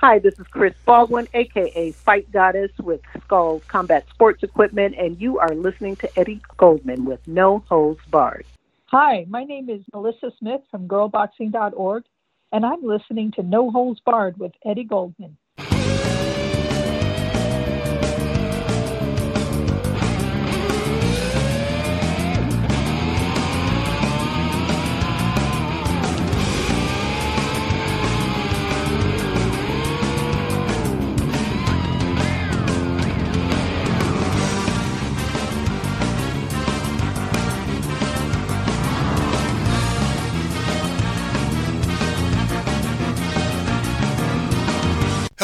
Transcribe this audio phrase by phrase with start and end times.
[0.00, 5.38] Hi, this is Chris Baldwin, aka Fight Goddess with Skullz Combat Sports Equipment, and you
[5.38, 8.44] are listening to Eddie Goldman with No Holds Barred.
[8.88, 12.04] Hi, my name is Melissa Smith from girlboxing.org,
[12.52, 15.38] and I'm listening to No Holds Barred with Eddie Goldman.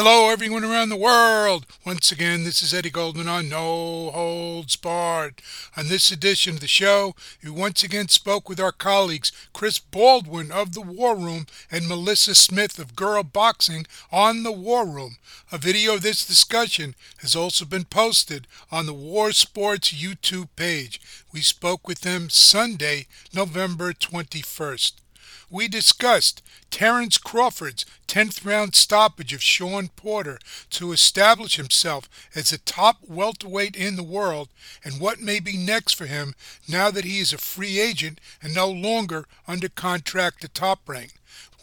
[0.05, 1.65] Hello, everyone around the world.
[1.85, 5.41] Once again, this is Eddie Goldman on No Holds Barred.
[5.77, 10.51] On this edition of the show, we once again spoke with our colleagues Chris Baldwin
[10.51, 15.19] of The War Room and Melissa Smith of Girl Boxing on The War Room.
[15.53, 20.99] A video of this discussion has also been posted on the War Sports YouTube page.
[21.31, 25.02] We spoke with them Sunday, November 21st
[25.53, 30.39] we discussed Terence Crawford's 10th round stoppage of Shawn Porter
[30.71, 34.49] to establish himself as a top welterweight in the world
[34.83, 36.33] and what may be next for him
[36.67, 41.13] now that he is a free agent and no longer under contract to Top Rank.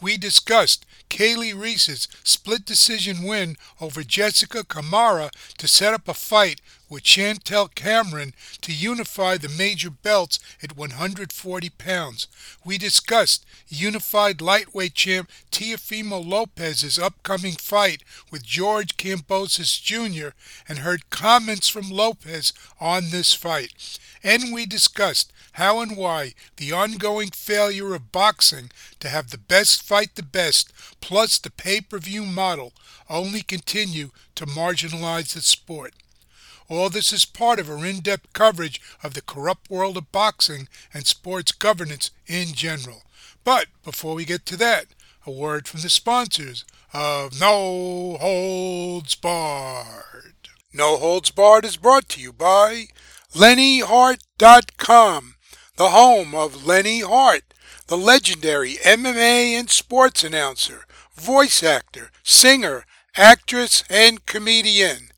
[0.01, 6.61] We discussed Kali Reis's split decision win over Jessica Camara to set up a fight
[6.91, 12.27] with Chantelle Cameron to unify the major belts at 140 pounds.
[12.65, 20.35] We discussed unified lightweight champ Teofimo Lopez's upcoming fight with George Kambosos Jr.
[20.67, 23.97] and heard comments from Lopez on this fight.
[24.21, 28.69] And we discussed how and why the ongoing failure of boxing
[28.99, 32.73] to have the best fight the best plus the pay-per-view model
[33.09, 35.93] only continue to marginalize the sport.
[36.69, 41.05] All this is part of our in-depth coverage of the corrupt world of boxing and
[41.05, 43.03] sports governance in general.
[43.43, 44.87] But before we get to that,
[45.25, 50.49] a word from the sponsors of No Holds Barred.
[50.73, 52.87] No Holds Barred is brought to you by
[53.33, 55.35] LenneHardt.com,
[55.75, 57.53] the home of Lenne Hardt,
[57.87, 62.85] the legendary MMA and sports announcer, voice actor, singer,
[63.15, 65.10] actress, and comedian.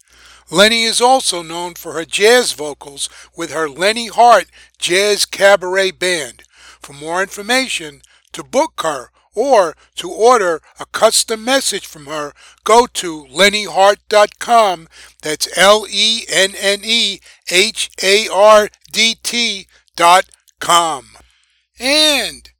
[0.53, 4.45] Lenne is also known for her jazz vocals with her Lenne Hardt
[4.77, 6.43] Jazz Cabaret Band.
[6.79, 8.03] For more information,
[8.33, 12.33] to book her, or to order a custom message from her,
[12.63, 14.89] go to lennehardt.com.
[15.23, 19.65] That's L E N N E H A R D T
[19.95, 20.25] dot
[20.59, 21.17] com.
[21.79, 22.51] And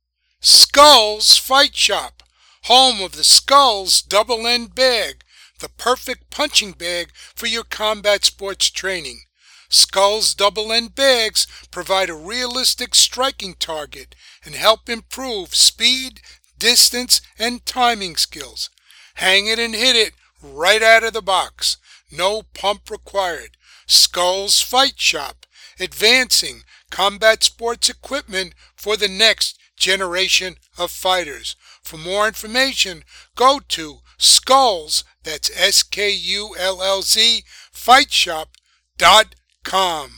[0.42, 2.24] Skullz Fight Shop,
[2.64, 5.23] home of the Skullz Double End Bag
[5.64, 9.22] the perfect punching bag for your combat sports training.
[9.70, 14.14] Skullz double end bags provide a realistic striking target
[14.44, 16.20] and help improve speed,
[16.60, 18.70] distance, and timing skills.
[19.16, 21.78] Hang it and hit it right out of the box.
[22.12, 23.56] No pump required.
[23.88, 25.46] Skullz Fight Shop,
[25.80, 31.56] advancing combat sports equipment for the next generation of fighters.
[31.82, 33.04] For more information,
[33.36, 40.12] go to Skullz that's S-K-U-L-L-Z, fightshop.com.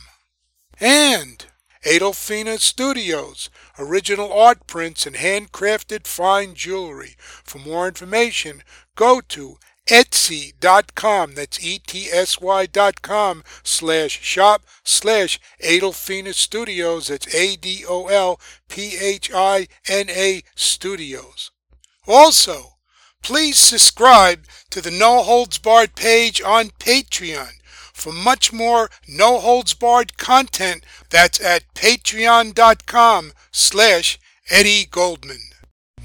[0.79, 1.45] And
[1.85, 7.15] Adolphina Studios, original art prints and handcrafted fine jewelry.
[7.19, 8.63] For more information,
[8.95, 9.57] go to
[9.87, 18.03] etsy.com, that's E-T-S-Y dot com, slash shop, slash Adolphina Studios, that's A-D-O-L-P-H-I-N-A
[20.55, 21.51] Studios.
[22.07, 22.74] Also,
[23.25, 27.53] Please subscribe to the No Holds Barred page on Patreon
[27.91, 30.85] for much more No Holds Barred content.
[31.09, 34.19] That's at patreon.com slash
[34.51, 35.39] Eddie Goldman.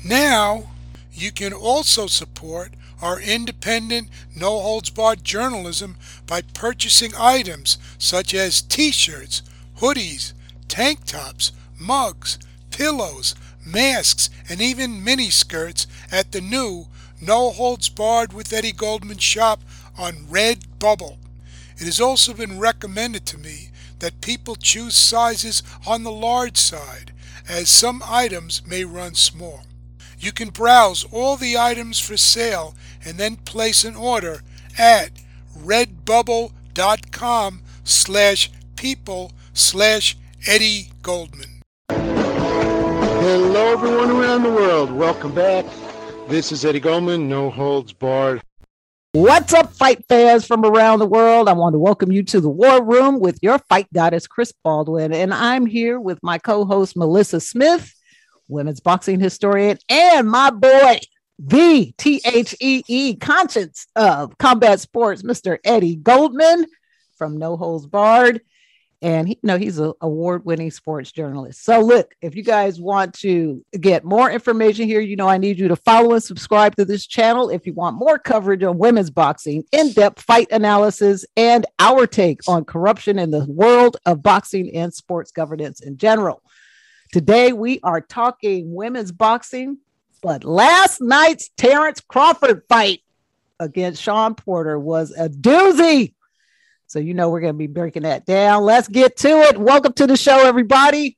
[0.02, 0.70] Now,
[1.12, 2.70] you can also support
[3.02, 5.96] our independent, no holds barred journalism
[6.26, 9.42] by purchasing items such as t shirts,
[9.76, 10.32] hoodies,
[10.68, 12.38] tank tops, mugs,
[12.70, 13.34] pillows,
[13.66, 16.86] masks, and even mini skirts at the new
[17.20, 19.60] no Holds Barred with Eddie Goldman shop
[19.98, 21.18] on Redbubble.
[21.78, 23.68] It has also been recommended to me
[23.98, 27.12] that people choose sizes on the large side,
[27.48, 29.62] as some items may run small.
[30.18, 32.74] You can browse all the items for sale
[33.04, 34.42] and then place an order
[34.78, 35.10] at
[35.58, 40.16] redbubble.com slash people slash
[40.46, 41.62] Eddie Goldman.
[43.22, 44.90] Hello everyone around the world.
[44.90, 45.66] Welcome back
[46.30, 48.40] this is Eddie Goldman, No Holds Barred.
[49.10, 51.48] What's up, fight fans from around the world?
[51.48, 55.12] I want to welcome you to the War Room with your fight goddess, Chris Baldwin.
[55.12, 57.92] And I'm here with my co host, Melissa Smith,
[58.46, 61.00] women's boxing historian, and my boy,
[61.40, 65.58] the T H E E conscience of combat sports, Mr.
[65.64, 66.64] Eddie Goldman
[67.18, 68.40] from No Holds Barred
[69.02, 71.64] and he, you know he's an award-winning sports journalist.
[71.64, 75.58] So look, if you guys want to get more information here, you know I need
[75.58, 77.50] you to follow and subscribe to this channel.
[77.50, 82.64] If you want more coverage on women's boxing, in-depth fight analysis, and our take on
[82.64, 86.42] corruption in the world of boxing and sports governance in general.
[87.12, 89.78] Today we are talking women's boxing,
[90.22, 93.00] but last night's Terence Crawford fight
[93.58, 96.14] against Shawn Porter was a doozy.
[96.90, 98.64] So you know we're going to be breaking that down.
[98.64, 99.56] Let's get to it.
[99.56, 101.16] Welcome to the show, everybody.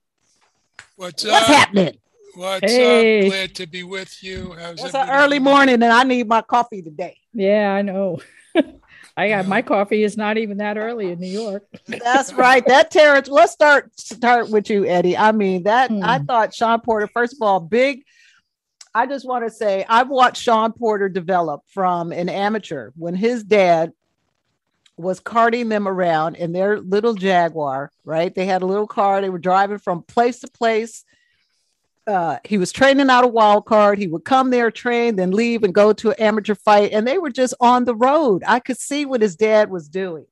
[0.97, 1.97] What's, What's happening?
[2.35, 3.25] What's hey.
[3.25, 3.33] up?
[3.33, 4.55] Glad to be with you.
[4.61, 7.17] How's it's an early morning, and I need my coffee today.
[7.33, 8.21] Yeah, I know.
[9.17, 11.65] I got my coffee is not even that early in New York.
[11.89, 12.63] That's right.
[12.67, 13.29] That Terence.
[13.29, 15.17] Let's start start with you, Eddie.
[15.17, 16.05] I mean that hmm.
[16.05, 17.07] I thought Shawn Porter.
[17.07, 18.05] First of all, big.
[18.95, 23.43] I just want to say I've watched Shawn Porter develop from an amateur when his
[23.43, 23.95] dad
[25.03, 28.35] was carting them around in their little Jaguar, right?
[28.35, 29.21] They had a little car.
[29.21, 31.05] They were driving from place to place.
[32.07, 33.99] Uh, he was training out a wild card.
[33.99, 36.93] He would come there, train, then leave and go to an amateur fight.
[36.93, 38.43] And they were just on the road.
[38.47, 40.27] I could see what his dad was doing.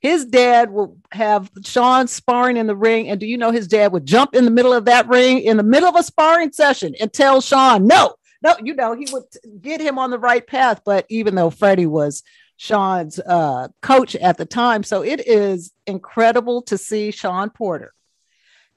[0.00, 3.08] His dad would have Shawn sparring in the ring.
[3.08, 5.56] And do you know his dad would jump in the middle of that ring in
[5.56, 9.24] the middle of a sparring session and tell Shawn, no, no, you know, he would
[9.60, 10.82] get him on the right path.
[10.84, 12.22] But even though Freddie was
[12.58, 14.82] Shawn's uh, coach at the time.
[14.82, 17.94] So it is incredible to see Shawn Porter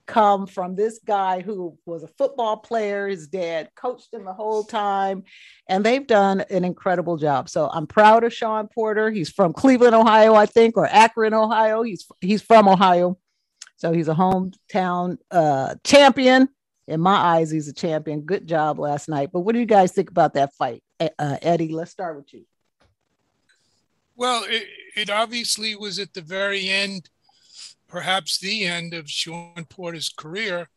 [0.06, 3.08] come from this guy who was a football player.
[3.08, 5.24] His dad coached him the whole time,
[5.68, 7.50] and they've done an incredible job.
[7.50, 9.10] So I'm proud of Shawn Porter.
[9.10, 11.82] He's from Cleveland, Ohio, I think, or Akron, Ohio.
[11.82, 13.18] He's he's from Ohio,
[13.78, 16.50] so he's a hometown uh, champion.
[16.88, 18.22] In my eyes, he's a champion.
[18.22, 19.30] Good job last night.
[19.34, 21.70] But what do you guys think about that fight, uh, Eddie?
[21.70, 22.46] Let's start with you.
[24.22, 27.10] Well, it, it obviously was at the very end,
[27.88, 30.70] perhaps the end of Shawn Porter's career,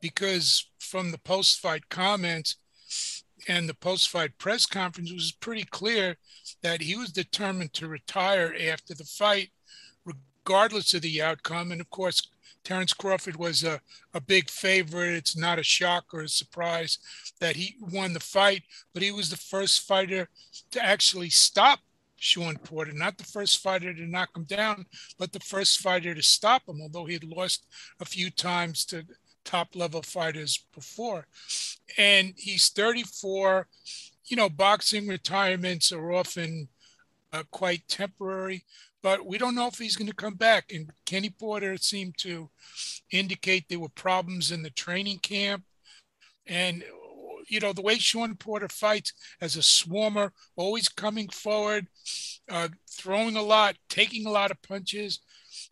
[0.00, 2.56] because from the post fight comments
[3.48, 6.16] and the post fight press conference, it was pretty clear
[6.62, 9.50] that he was determined to retire after the fight,
[10.06, 11.72] regardless of the outcome.
[11.72, 12.30] And of course,
[12.64, 13.78] Terence Crawford was a,
[14.14, 15.12] a big favorite.
[15.12, 16.98] It's not a shock or a surprise
[17.40, 18.62] that he won the fight,
[18.94, 20.30] but he was the first fighter
[20.70, 21.80] to actually stop
[22.16, 24.86] Shawn Porter, not the first fighter to knock him down,
[25.18, 27.66] but the first fighter to stop him, although he had lost
[28.00, 29.04] a few times to
[29.44, 31.26] top level fighters before.
[31.96, 33.68] And he's 34.
[34.26, 36.68] You know, boxing retirements are often
[37.32, 38.64] uh, quite temporary,
[39.02, 40.72] but we don't know if he's going to come back.
[40.72, 42.50] And Kenny Porter seemed to
[43.10, 45.64] indicate there were problems in the training camp.
[46.46, 46.84] And
[47.48, 51.86] you know, the way Shawn Porter fights as a swarmer, always coming forward,
[52.50, 55.20] uh, throwing a lot, taking a lot of punches.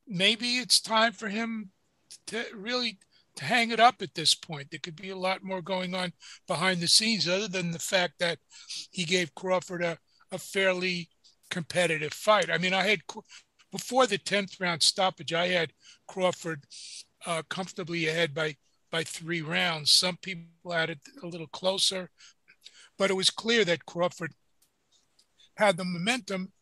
[0.06, 1.70] Maybe it's time for him
[2.28, 2.98] to really
[3.36, 4.70] to hang it up at this point.
[4.70, 6.12] There could be a lot more going on
[6.46, 8.38] behind the scenes, other than the fact that
[8.90, 9.98] he gave Crawford a,
[10.30, 11.08] a fairly
[11.50, 12.50] competitive fight.
[12.50, 13.00] I mean, I had
[13.72, 15.72] before the 10th round stoppage, I had
[16.06, 16.64] Crawford
[17.26, 18.56] uh, comfortably ahead by
[18.94, 19.90] by three rounds.
[19.90, 22.10] Some people had it a little closer,
[22.96, 24.30] but it was clear that Crawford
[25.56, 26.52] had the momentum.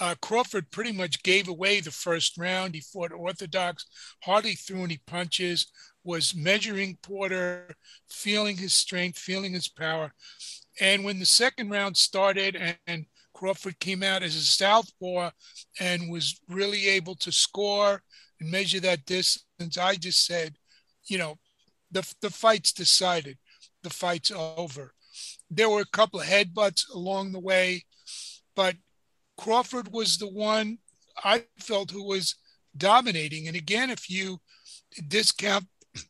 [0.00, 2.74] Uh, Crawford pretty much gave away the first round.
[2.74, 3.84] He fought orthodox,
[4.22, 5.70] hardly threw any punches,
[6.02, 7.68] was measuring Porter,
[8.08, 10.14] feeling his strength, feeling his power.
[10.80, 15.28] And when the second round started and, and Crawford came out as a southpaw
[15.78, 18.02] and was really able to score
[18.40, 20.56] and measure that distance, I just said,
[21.04, 21.36] you know,
[21.92, 23.38] the, the fight's decided.
[23.82, 24.94] The fight's over.
[25.50, 27.84] There were a couple of headbutts along the way,
[28.56, 28.76] but
[29.36, 30.78] Crawford was the one
[31.22, 32.36] I felt who was
[32.76, 33.48] dominating.
[33.48, 34.40] And again, if you
[35.08, 35.66] discount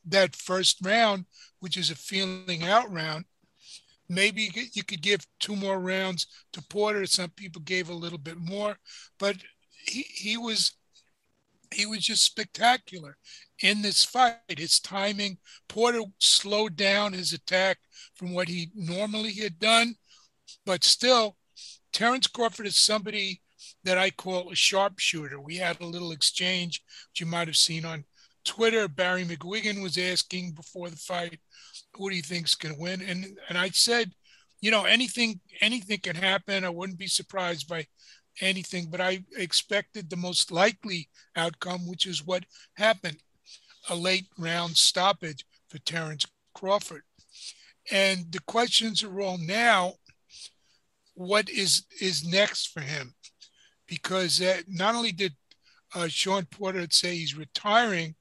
[0.06, 1.26] that first round,
[1.60, 3.24] which is a feeling out round,
[4.08, 7.06] maybe you could give two more rounds to Porter.
[7.06, 8.76] Some people gave a little bit more,
[9.18, 9.36] but
[9.86, 10.76] he, he was
[11.72, 13.16] he was just spectacular
[13.62, 14.38] in this fight.
[14.56, 15.38] His timing,
[15.68, 17.78] Porter slowed down his attack
[18.14, 19.94] from what he normally had done,
[20.66, 21.36] but still,
[21.92, 23.40] Terence Crawford is somebody
[23.84, 25.40] that I call a sharpshooter.
[25.40, 28.04] We had a little exchange, which you might have seen on
[28.44, 28.88] Twitter.
[28.88, 31.40] Barry McGuigan was asking before the fight,
[31.94, 33.02] who do you think's going to win?
[33.02, 34.12] And and I said,
[34.60, 36.64] you know, anything anything can happen.
[36.64, 37.86] I wouldn't be surprised by
[38.40, 43.18] anything, but I expected the most likely outcome, which is what happened
[43.90, 46.24] a late round stoppage for Terence
[46.54, 47.02] Crawford.
[47.90, 49.94] And the questions are all now
[51.14, 53.14] what is is next for him?
[53.86, 55.34] Because uh, not only did
[55.94, 58.14] uh, Shawn Porter say he's retiring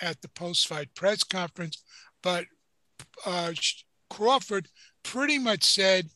[0.00, 1.82] at the post fight press conference,
[2.22, 2.44] but
[3.24, 3.52] uh,
[4.10, 4.68] Crawford
[5.02, 6.08] pretty much said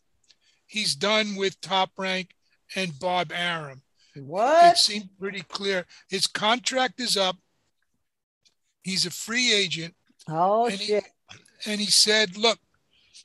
[0.66, 2.30] he's done with top rank
[2.76, 3.82] and Bob Arum.
[4.16, 4.74] What?
[4.74, 5.86] It seemed pretty clear.
[6.08, 7.36] His contract is up.
[8.82, 9.94] He's a free agent.
[10.28, 11.04] Oh and shit!
[11.64, 12.58] He, and he said, "Look,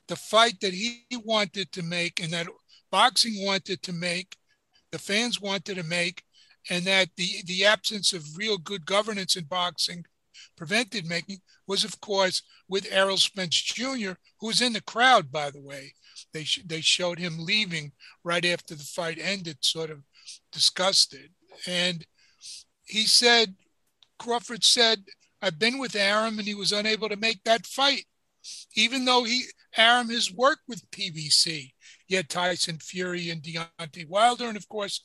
[0.08, 2.46] the fight that he wanted to make and that
[2.90, 4.36] boxing wanted to make,
[4.92, 6.22] the fans wanted to make,
[6.70, 10.04] and that the the absence of real good governance in boxing
[10.56, 15.50] prevented making was, of course, with Errol Spence Jr., who was in the crowd, by
[15.50, 15.94] the way.
[16.32, 17.92] They sh- they showed him leaving
[18.24, 20.02] right after the fight ended, sort of
[20.52, 21.30] disgusted,
[21.66, 22.04] and
[22.84, 23.54] he said,
[24.18, 25.04] Crawford said,
[25.42, 28.04] "I've been with Arum, and he was unable to make that fight,
[28.74, 29.44] even though he
[29.76, 31.72] Arum has worked with PBC.
[32.06, 35.00] He had Tyson Fury and Deontay Wilder, and of course,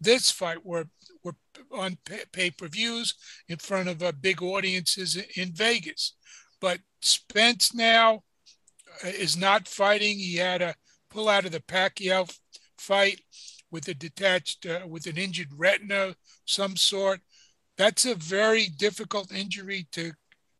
[0.00, 0.86] this fight were
[1.22, 1.36] were
[1.72, 1.96] on
[2.32, 3.14] pay per views
[3.48, 6.14] in front of uh, big audiences in Vegas.
[6.60, 8.22] But Spence now
[9.02, 10.18] is not fighting.
[10.18, 10.74] He had to
[11.10, 12.32] pull out of the Pacquiao
[12.78, 13.20] fight
[13.70, 17.20] with a detached, uh, with an injured retina, some sort.
[17.76, 20.12] That's a very difficult injury to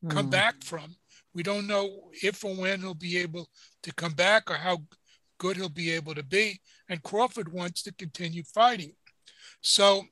[0.05, 0.11] mm.
[0.11, 0.97] come back from.
[1.35, 3.49] We don't know if or when he'll be able
[3.83, 4.79] to come back or how
[5.39, 6.61] good he'll be able to be.
[6.89, 8.93] And Crawford wants to continue fighting.
[9.61, 10.05] So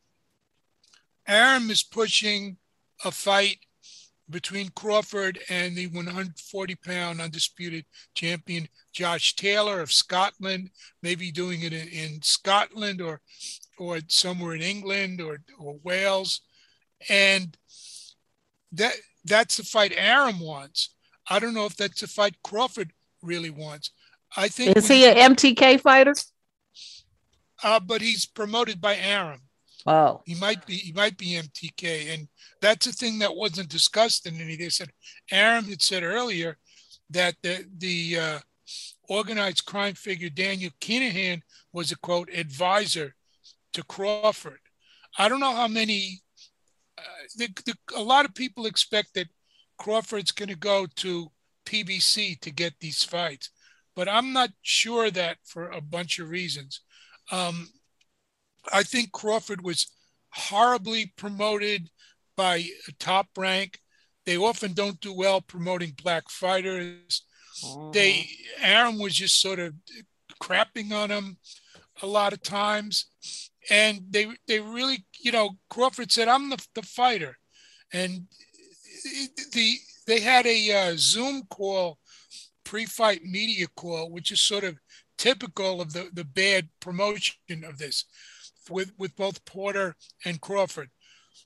[1.27, 2.57] Arum is pushing
[3.05, 3.59] a fight
[4.33, 7.85] between Crawford and the 140 pound undisputed
[8.15, 10.71] champion Josh Taylor of Scotland,
[11.03, 13.21] maybe doing it in, in Scotland or
[13.79, 16.41] or somewhere in England or, or Wales.
[17.09, 17.57] And
[18.73, 20.91] that that's the fight Arum wants.
[21.29, 23.91] I don't know if that's the fight Crawford really wants.
[24.37, 26.15] I think is he an MTK fighter?
[27.63, 29.41] Uh, but he's promoted by Arum.
[29.87, 30.75] Oh, he might be.
[30.77, 32.29] He might be MTK, and
[32.61, 34.57] that's a thing that wasn't discussed in any.
[34.57, 34.91] They said
[35.31, 36.59] Arum had said earlier
[37.11, 38.39] that the the uh,
[39.09, 43.15] organized crime figure Daniel Kinahan was a quote advisor
[43.73, 44.61] to Crawford.
[45.19, 46.21] I don't know how many.
[46.97, 47.03] Uh,
[47.37, 49.29] the, the, a lot of people expect that
[49.79, 51.29] Crawford's going to go to
[51.67, 53.51] PBC to get these fights,
[53.97, 56.81] but I'm not sure that for a bunch of reasons.
[57.31, 57.69] Um,
[58.73, 59.87] I think Crawford was
[60.31, 61.89] horribly promoted
[62.37, 62.65] by
[62.99, 63.79] top rank.
[64.25, 67.23] They often don't do well promoting black fighters.
[67.65, 67.91] Uh-huh.
[67.93, 68.29] They
[68.61, 69.75] Arum was just sort of
[70.41, 71.37] crapping on him
[72.03, 73.07] a lot of times,
[73.71, 77.37] and they they really you know Crawford said I'm the, the fighter,
[77.93, 78.27] and
[79.53, 79.77] the
[80.07, 81.99] they had a uh, Zoom call,
[82.65, 84.77] pre-fight media call, which is sort of
[85.19, 88.05] typical of the the bad promotion of this
[88.71, 90.91] with, with both Porter and Crawford.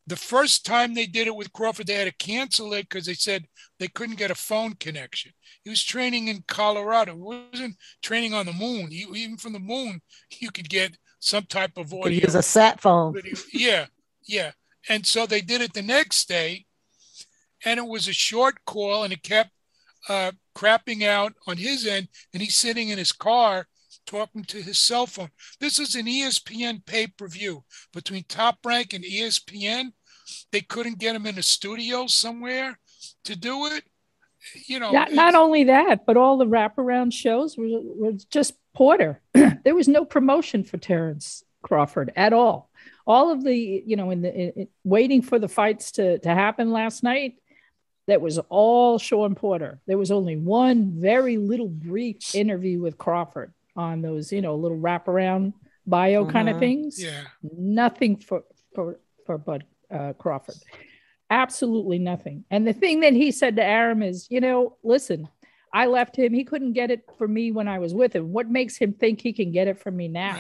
[0.06, 3.14] The first time they did it with Crawford, they had to cancel it because they
[3.14, 3.46] said
[3.78, 5.32] they couldn't get a phone connection.
[5.64, 7.14] He was training in Colorado.
[7.14, 8.90] He wasn't training on the moon.
[8.90, 10.00] He, even from the moon,
[10.38, 12.20] you could get some type of audio.
[12.20, 13.14] Use a sat phone.
[13.14, 13.34] Video.
[13.52, 13.86] Yeah,
[14.26, 14.52] yeah.
[14.88, 16.66] And so they did it the next day,
[17.64, 19.50] and it was a short call, and it kept
[20.08, 22.08] uh, crapping out on his end.
[22.32, 23.66] And he's sitting in his car
[24.06, 25.30] talking to his cell phone.
[25.60, 29.92] This is an ESPN pay per view between Top Rank and ESPN.
[30.52, 32.78] They couldn't get him in a studio somewhere
[33.24, 33.84] to do it.
[34.66, 39.20] You know, not, not only that, but all the wraparound shows were, were just Porter.
[39.34, 42.70] there was no promotion for Terence Crawford at all.
[43.06, 46.70] All of the, you know, in the in, waiting for the fights to, to happen
[46.70, 47.34] last night,
[48.06, 49.80] that was all Shawn Porter.
[49.86, 54.78] There was only one very little brief interview with Crawford on those, you know, little
[54.78, 55.52] wraparound
[55.86, 56.32] bio uh-huh.
[56.32, 57.02] kind of things.
[57.02, 57.22] Yeah.
[57.42, 58.42] Nothing for
[58.74, 60.56] for for Bud uh, Crawford.
[61.30, 62.44] Absolutely nothing.
[62.50, 65.28] And the thing that he said to Arum is, you know, listen,
[65.72, 66.32] I left him.
[66.32, 68.32] He couldn't get it for me when I was with him.
[68.32, 70.38] What makes him think he can get it from me now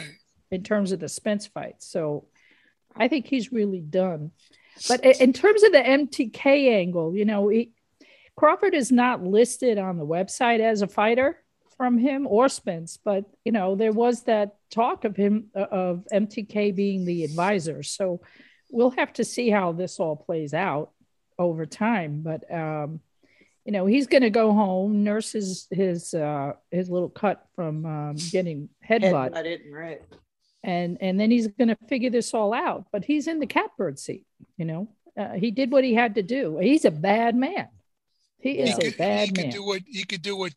[0.50, 1.82] in terms of the Spence fight?
[1.82, 2.26] So
[2.94, 4.30] I think he's really done.
[4.88, 7.72] But in terms of the MTK angle, you know, he,
[8.36, 11.42] Crawford is not listed on the website as a fighter
[11.76, 16.06] from him or Spence, but you know there was that talk of him uh, of
[16.12, 17.82] MTK being the advisor.
[17.82, 18.20] So
[18.70, 20.90] we'll have to see how this all plays out
[21.38, 22.22] over time.
[22.22, 23.00] But um,
[23.64, 27.84] you know, he's going to go home, nurse his his uh, his little cut from
[27.84, 29.32] um, getting headbutt,
[29.72, 30.02] right?
[30.62, 32.86] And and then he's going to figure this all out.
[32.92, 34.24] But he's in the catbird seat.
[34.56, 36.58] You know, uh, he did what he had to do.
[36.58, 37.68] He's a bad man.
[38.38, 39.44] He is he could, a bad he man.
[39.50, 40.52] Could do what he could do what,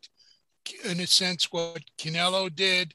[0.84, 2.94] in a sense, what Canelo did,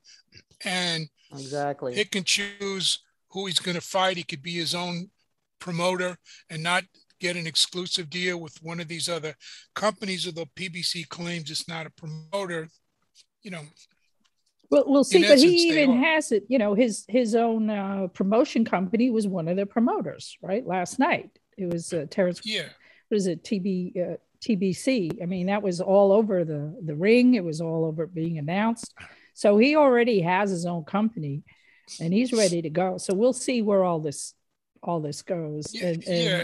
[0.63, 4.17] and exactly he can choose who he's going to fight.
[4.17, 5.09] He could be his own
[5.59, 6.17] promoter
[6.49, 6.83] and not
[7.19, 9.35] get an exclusive deal with one of these other
[9.73, 12.67] companies, although PBC claims it's not a promoter.
[13.41, 13.61] You know,
[14.69, 15.27] well, we'll see.
[15.27, 16.45] But he even has it.
[16.47, 20.37] You know, his his own uh, promotion company was one of the promoters.
[20.41, 22.41] Right last night, it was uh, Terence.
[22.43, 22.69] Yeah.
[23.09, 23.43] What is it?
[23.43, 25.21] TB uh, TBC.
[25.21, 27.35] I mean, that was all over the the ring.
[27.35, 28.93] It was all over being announced.
[29.33, 31.43] So he already has his own company,
[31.99, 32.97] and he's ready to go.
[32.97, 34.33] So we'll see where all this
[34.83, 35.73] all this goes.
[35.73, 35.87] Yeah.
[35.87, 36.43] And, and yeah.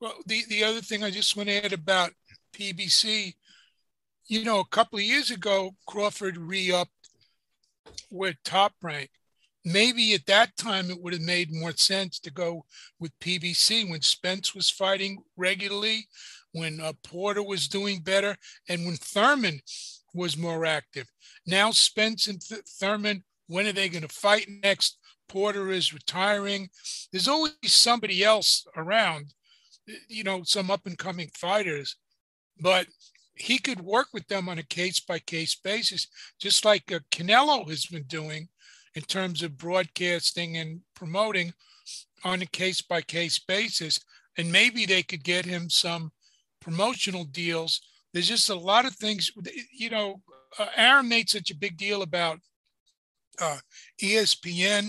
[0.00, 2.12] Well, the the other thing I just want to add about
[2.54, 3.34] PBC,
[4.26, 6.90] you know, a couple of years ago, Crawford re-upped
[8.10, 9.10] with Top Rank.
[9.64, 12.64] Maybe at that time it would have made more sense to go
[13.00, 16.06] with PBC when Spence was fighting regularly,
[16.56, 18.36] when uh, Porter was doing better,
[18.68, 19.60] and when Thurman
[20.14, 21.06] was more active.
[21.46, 24.98] Now Spence and Th- Thurman, when are they going to fight next?
[25.28, 26.68] Porter is retiring.
[27.12, 29.34] There's always somebody else around
[30.08, 31.96] you know, some up and coming fighters,
[32.60, 32.86] but
[33.34, 36.06] he could work with them on a case by case basis,
[36.40, 38.48] just like uh, Canelo has been doing
[38.94, 41.52] in terms of broadcasting and promoting
[42.24, 44.00] on a case by case basis.
[44.38, 46.12] And maybe they could get him some
[46.66, 47.80] promotional deals.
[48.12, 49.30] There's just a lot of things,
[49.72, 50.20] you know.
[50.58, 52.40] Uh, Arum made such a big deal about
[53.40, 53.58] uh,
[54.02, 54.88] ESPN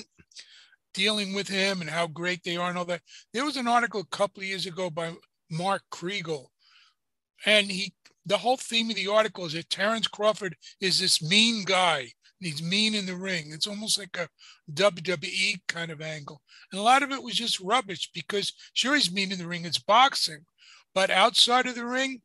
[0.94, 3.02] dealing with him and how great they are and all that.
[3.34, 5.14] There was an article a couple of years ago by
[5.52, 6.48] Mark Kriegel,
[7.46, 7.94] and he
[8.26, 12.08] the whole theme of the article is that Terence Crawford is this mean guy.
[12.40, 13.52] He's mean in the ring.
[13.52, 14.30] It's almost like a
[14.74, 16.42] WWE kind of angle.
[16.72, 19.66] And a lot of it was just rubbish because sure he's mean in the ring,
[19.66, 20.46] it's boxing.
[20.98, 22.24] But outside of the ring,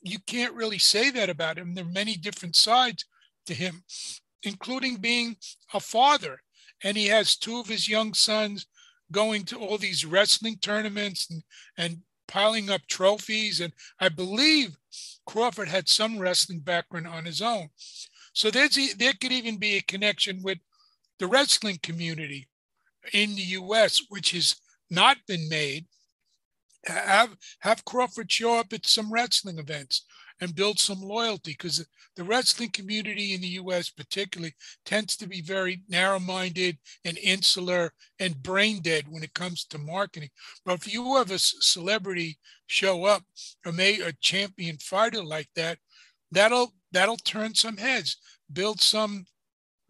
[0.00, 1.74] you can't really say that about him.
[1.74, 3.04] There are many different sides
[3.44, 3.84] to him,
[4.42, 5.36] including being
[5.74, 6.40] a father
[6.82, 8.64] and he has two of his young sons
[9.10, 11.42] going to all these wrestling tournaments and,
[11.76, 13.60] and piling up trophies.
[13.60, 14.74] And I believe
[15.26, 17.68] Crawford had some wrestling background on his own.
[18.32, 20.56] So there's there could even be a connection with
[21.18, 22.48] the wrestling community
[23.12, 24.56] in the U.S., which has
[24.88, 25.84] not been made.
[26.86, 30.04] Have have Crawford show up at some wrestling events
[30.40, 35.40] and build some loyalty because the wrestling community in the US particularly tends to be
[35.40, 40.30] very narrow-minded and insular and brain dead when it comes to marketing.
[40.64, 43.22] But if you have a celebrity show up
[43.64, 45.78] or may a champion fighter like that
[46.32, 48.16] that'll that'll turn some heads
[48.52, 49.24] build some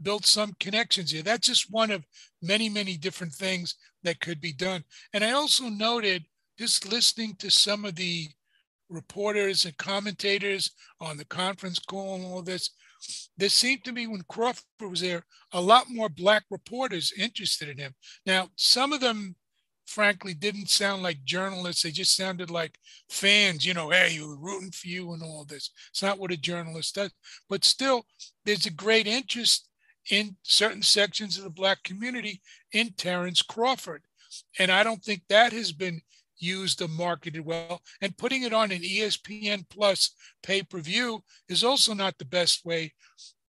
[0.03, 1.23] build some connections here.
[1.23, 2.05] That's just one of
[2.43, 4.85] many many different things that could be done.
[5.13, 6.25] And i also noted
[6.63, 8.29] just listening to some of the
[8.89, 10.71] reporters and commentators
[11.01, 12.71] on the conference call and all this.
[13.37, 17.79] There seemed to be, when Crawford was there, a lot more black reporters interested in
[17.79, 17.97] him.
[18.27, 19.35] Now, some of them,
[19.89, 21.83] frankly, didn't sound like journalists.
[21.83, 25.71] They just sounded like fans, you know, hey, were rooting for you and all this.
[25.91, 27.11] It's not what a journalist does.
[27.49, 28.07] But still,
[28.45, 29.69] there's a great interest
[30.13, 34.05] in certain sections of the black community in Terence Crawford.
[34.61, 36.01] And I don't think that has been
[36.43, 37.81] used or marketed well.
[38.01, 42.65] And putting it on an ESPN Plus pay per view is also not the best
[42.65, 42.93] way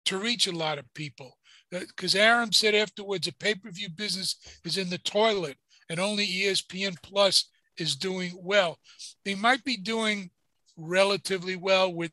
[0.06, 1.36] to reach a lot of people.
[1.70, 5.56] Because uh, Arum said afterwards, a pay per view business is in the toilet
[5.88, 8.78] and only ESPN Plus is doing well.
[9.24, 10.30] They might be doing
[10.76, 12.12] relatively well with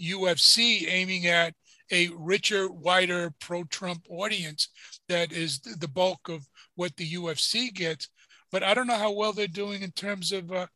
[0.00, 1.54] UFC aiming at
[1.90, 4.68] a richer, wider pro Trump audience
[5.08, 8.08] that is the bulk of what the UFC gets
[8.50, 10.66] but I don't know how well they're doing in terms of uh,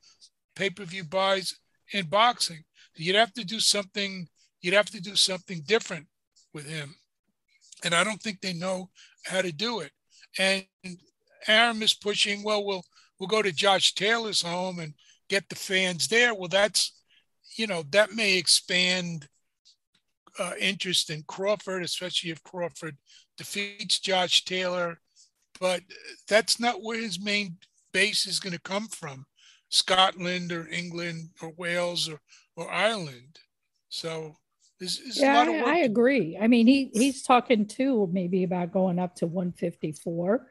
[0.56, 1.56] pay per view buys
[1.92, 2.64] in boxing.
[2.96, 4.28] You'd have to do something.
[4.60, 6.06] You'd have to do something different
[6.54, 6.94] with him,
[7.84, 8.90] and I don't think they know
[9.24, 9.90] how to do it.
[10.38, 10.66] And
[11.48, 12.42] Arum is pushing.
[12.42, 12.84] Well, we'll
[13.18, 14.94] we'll go to Josh Taylor's home and
[15.28, 16.34] get the fans there.
[16.34, 16.92] Well, that's
[17.56, 19.28] you know that may expand
[20.38, 22.96] uh, interest in Crawford, especially if Crawford
[23.36, 25.00] defeats Josh Taylor
[25.62, 25.82] but
[26.28, 27.56] that's not where his main
[27.92, 29.24] base is going to come from
[29.68, 32.18] Scotland or England or Wales or,
[32.56, 33.38] or Ireland.
[33.88, 34.34] So
[34.80, 36.36] there's, there's yeah, I, I agree.
[36.36, 40.48] I mean, he he's talking too maybe about going up to 154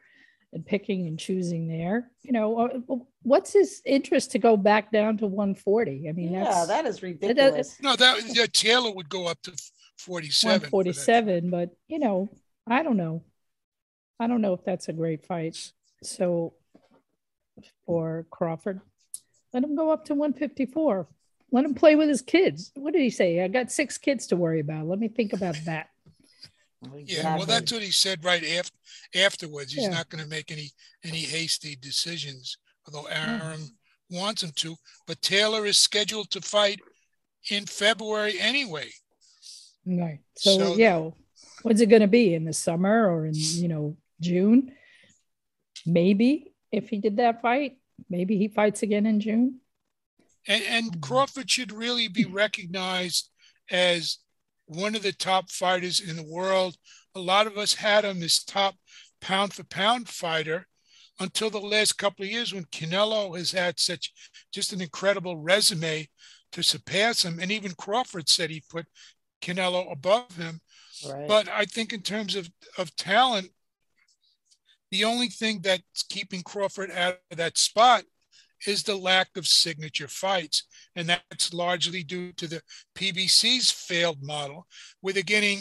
[0.54, 2.10] and picking and choosing there.
[2.22, 6.08] You know, uh, what's his interest to go back down to 140?
[6.08, 7.76] I mean, yeah, that is ridiculous.
[7.82, 9.52] no, that yeah, Taylor would go up to
[9.98, 10.70] 47.
[10.72, 12.30] 147, but you know,
[12.66, 13.24] I don't know.
[14.22, 15.72] I don't know if that's a great fight.
[16.04, 16.54] So
[17.86, 18.80] for Crawford,
[19.52, 21.08] let him go up to 154.
[21.50, 22.70] Let him play with his kids.
[22.76, 23.42] What did he say?
[23.42, 24.86] I got six kids to worry about.
[24.86, 25.88] Let me think about that.
[27.04, 28.76] Yeah, well, that's what he said right after
[29.14, 29.72] afterwards.
[29.72, 29.90] He's yeah.
[29.90, 30.70] not going to make any
[31.04, 33.70] any hasty decisions, although Arum
[34.10, 34.76] wants him to.
[35.06, 36.80] But Taylor is scheduled to fight
[37.50, 38.90] in February anyway.
[39.86, 40.20] Right.
[40.36, 41.10] So, so yeah,
[41.62, 44.72] what's it going to be in the summer or in you know June?
[45.84, 47.76] Maybe if he did that fight,
[48.08, 49.60] maybe he fights again in June.
[50.48, 51.00] And, and mm-hmm.
[51.00, 53.30] Crawford should really be recognized
[53.70, 54.18] as
[54.66, 56.76] one of the top fighters in the world.
[57.14, 58.74] A lot of us had him as top
[59.20, 60.66] pound for pound fighter
[61.20, 64.12] until the last couple of years when Canelo has had such
[64.52, 66.08] just an incredible resume
[66.52, 67.38] to surpass him.
[67.40, 68.86] And even Crawford said he put
[69.40, 70.60] Canelo above him.
[71.08, 71.28] Right.
[71.28, 73.50] But I think in terms of, of talent,
[74.92, 78.04] the only thing that's keeping Crawford out of that spot
[78.66, 80.64] is the lack of signature fights.
[80.94, 82.60] And that's largely due to the
[82.94, 84.66] PBC's failed model,
[85.00, 85.60] where they're getting,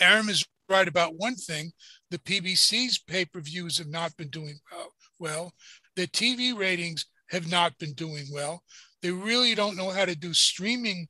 [0.00, 1.72] Arum is right about one thing
[2.10, 4.88] the PBC's pay per views have not been doing well.
[5.18, 5.52] well.
[5.96, 8.62] The TV ratings have not been doing well.
[9.02, 11.08] They really don't know how to do streaming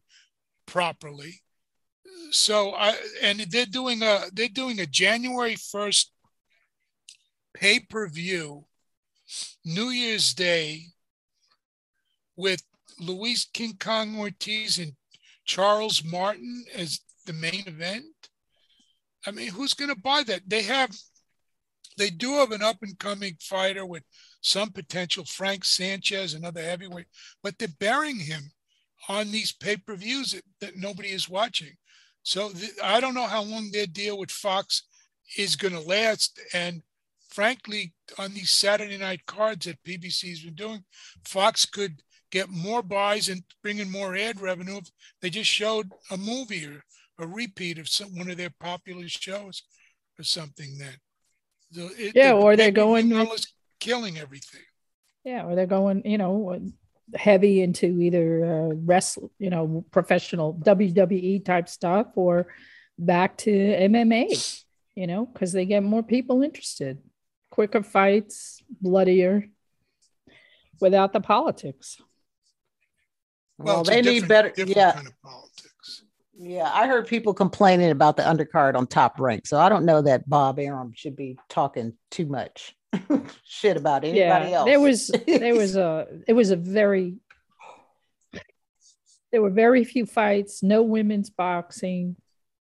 [0.66, 1.42] properly.
[2.30, 5.56] So I and they're doing a they're doing a January
[7.56, 8.64] 1st pay-per-view
[9.64, 10.86] New Year's Day
[12.36, 12.62] with
[12.98, 14.92] Luis King Kong Ortiz and
[15.44, 18.04] Charles Martin as the main event.
[19.26, 20.42] I mean, who's going to buy that?
[20.46, 20.90] They have,
[21.98, 24.02] they do have an up and coming fighter with
[24.40, 27.06] some potential, Frank Sanchez, another heavyweight,
[27.42, 28.50] but they're burying him
[29.08, 31.72] on these pay per views that, that, nobody is watching.
[32.22, 32.50] So
[32.82, 34.84] I don't know how long their deal with Fox
[35.36, 36.40] is going to last.
[36.54, 36.82] And
[37.30, 40.84] frankly, on these Saturday night cards that PBC's been doing,
[41.24, 44.90] Fox could get more buys and bring in more ad revenue if
[45.20, 46.82] they just showed a movie or
[47.18, 49.62] a repeat of some one of their popular shows
[50.18, 50.94] or something then.
[51.72, 53.46] So it, yeah, or they're going with,
[53.78, 54.62] killing everything.
[55.24, 56.60] Yeah, or they're going, you know,
[57.14, 62.48] heavy into either uh, wrestle, you know, professional WWE type stuff or
[62.98, 64.62] back to MMA,
[64.94, 66.98] you know, because they get more people interested
[67.50, 69.48] quicker fights, bloodier,
[70.80, 72.00] without the politics.
[73.58, 74.52] Well, well they need better.
[74.56, 74.92] Yeah.
[74.92, 76.04] Kind of politics.
[76.42, 79.46] Yeah, I heard people complaining about the undercard on top rank.
[79.46, 82.74] So I don't know that Bob Arum should be talking too much
[83.44, 84.66] shit about anybody yeah, else.
[84.66, 87.16] There was there was a it was a very
[89.32, 92.16] there were very few fights, no women's boxing,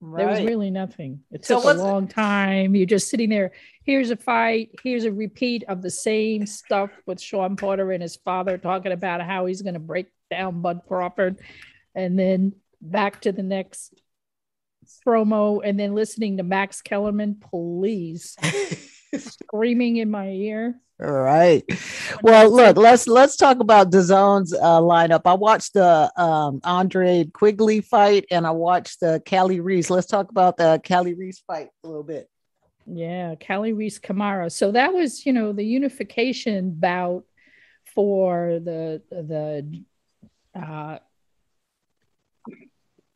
[0.04, 0.26] Right.
[0.26, 1.22] There was really nothing.
[1.32, 2.76] It took so a long time.
[2.76, 3.52] You're just sitting there.
[3.84, 4.72] Here's a fight.
[4.84, 9.22] Here's a repeat of the same stuff with Shawn Porter and his father talking about
[9.22, 11.40] how he's going to break down Bud Crawford,
[11.94, 13.94] and then back to the next
[15.06, 18.36] promo, and then listening to Max Kellerman, please,
[19.18, 20.76] screaming in my ear.
[21.02, 21.64] All right.
[22.22, 25.22] Well, look, let's let's talk about DAZN's uh, lineup.
[25.26, 29.90] I watched the um, Andrade Quigley fight, and I watched the Kali Reis.
[29.90, 32.30] Let's talk about the Kali Reis fight a little bit.
[32.86, 34.50] Yeah, Kali Reis Camara.
[34.50, 37.24] So that was, you know, the unification bout
[37.96, 39.84] for the the
[40.54, 41.00] uh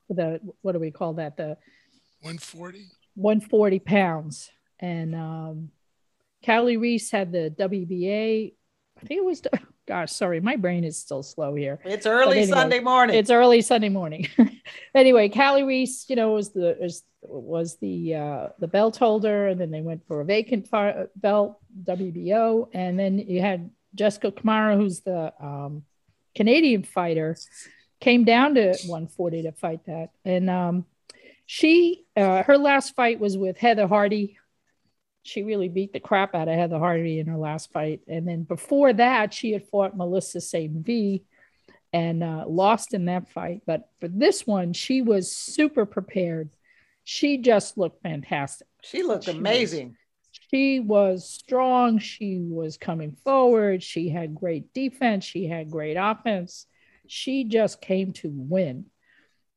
[0.09, 1.37] the what do we call that?
[1.37, 1.57] The
[2.21, 4.49] 140 140 pounds.
[4.79, 5.71] And um
[6.45, 8.53] Kali Reis had the WBA.
[9.01, 9.41] I think it was.
[9.87, 11.79] Gosh, sorry, my brain is still slow here.
[11.85, 13.15] It's early anyway, Sunday morning.
[13.15, 14.27] It's early Sunday morning.
[14.95, 19.61] anyway, Kali Reese, you know, was the was, was the uh, the belt holder, and
[19.61, 20.69] then they went for a vacant
[21.15, 25.83] belt WBO, and then you had Jessica Camara, who's the um,
[26.33, 27.37] Canadian fighter,
[27.99, 30.85] came down to 140 to fight that, and um,
[31.45, 34.37] she uh, her last fight was with Heather Hardy,
[35.25, 38.01] she really beat the crap out of Heather Hardy in her last fight.
[38.07, 40.71] And then before that, she had fought Melissa St.
[40.85, 41.23] V
[41.91, 43.63] and uh, lost in that fight.
[43.65, 46.51] But for this one, she was super prepared.
[47.05, 48.67] She just looked fantastic.
[48.83, 49.87] She looked she amazing.
[49.87, 51.97] Was, she was strong.
[51.97, 53.81] She was coming forward.
[53.81, 55.23] She had great defense.
[55.25, 56.67] She had great offense.
[57.07, 58.85] She just came to win.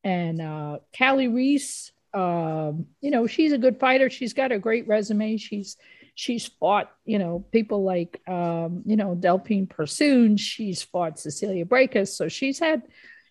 [0.02, 4.10] And uh, Kali Reis um, you know, she's a good fighter.
[4.10, 5.36] She's got a great resume.
[5.36, 5.76] She's
[6.14, 10.36] she's fought, you know, people like, um, you know, Delphine Persoon.
[10.36, 12.08] She's fought Cecilia Braekhus.
[12.08, 12.82] So she's had,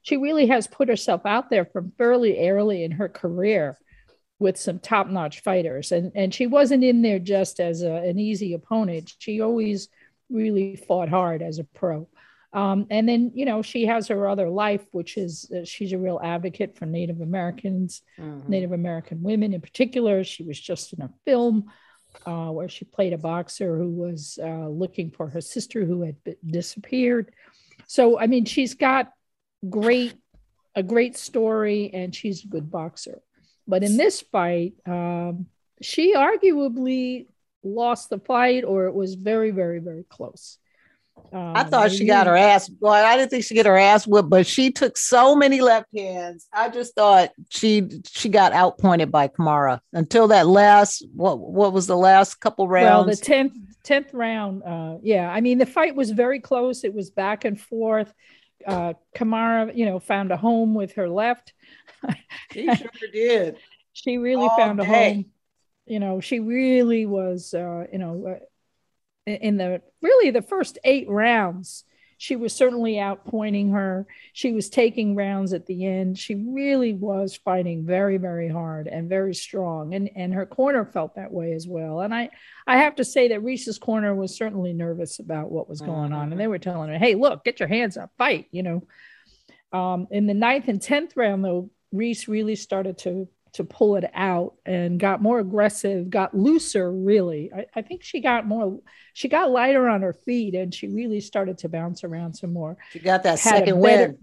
[0.03, 3.77] she really has put herself out there from fairly early in her career
[4.39, 5.91] with some top-notch fighters.
[5.91, 9.11] And, and she wasn't in there just as a, an easy opponent.
[9.19, 9.89] She always
[10.29, 12.07] really fought hard as a pro.
[12.57, 15.97] Um, and then, you know, she has her other life, which is uh, she's a
[15.99, 18.49] real advocate for Native Americans, mm-hmm.
[18.49, 20.23] Native American women in particular.
[20.23, 21.71] She was just in a film
[22.25, 26.15] uh, where she played a boxer who was uh, looking for her sister who had
[26.43, 27.31] disappeared.
[27.85, 29.11] So, I mean, she's got
[29.69, 30.15] great
[30.73, 33.21] a great story, and she's a good boxer.
[33.67, 35.45] But in this fight, um,
[35.81, 37.27] she arguably
[37.63, 40.57] lost the fight, or it was very, very, very close.
[41.33, 42.69] Um, I thought she got her ass.
[42.79, 45.87] Well, I didn't think she get her ass whipped, but she took so many left
[45.95, 46.47] hands.
[46.53, 51.87] I just thought she she got outpointed by Camara until that last what what was
[51.87, 52.89] the last couple rounds?
[52.89, 53.53] Well, the tenth
[53.83, 54.63] tenth round.
[54.63, 56.83] Uh, yeah, I mean the fight was very close.
[56.83, 58.13] It was back and forth.
[58.65, 61.53] Uh, Camara, you know, found a home with her left.
[62.53, 63.57] she sure did.
[63.93, 64.85] she really All found day.
[64.85, 65.25] a home.
[65.85, 67.53] You know, she really was.
[67.53, 68.45] Uh, you know uh,
[69.27, 71.83] in the really the first eight rounds
[72.19, 74.07] she was certainly outpointing her.
[74.33, 76.17] She was taking rounds at the end.
[76.17, 79.93] She really was fighting very very hard and very strong.
[79.93, 82.01] And and her corner felt that way as well.
[82.01, 82.29] And i
[82.65, 86.31] i have to say that reis's corner was certainly nervous about what was going on.
[86.31, 88.83] And they were telling her hey look get your hands up fight you know.
[89.73, 94.09] Um, in the ninth and tenth round though reis really started to to pull it
[94.13, 97.51] out and got more aggressive, got looser, really.
[97.53, 98.79] I, I, think she got more,
[99.13, 102.77] she got lighter on her feet and she really started to bounce around some more.
[102.91, 104.17] She got that Had second win.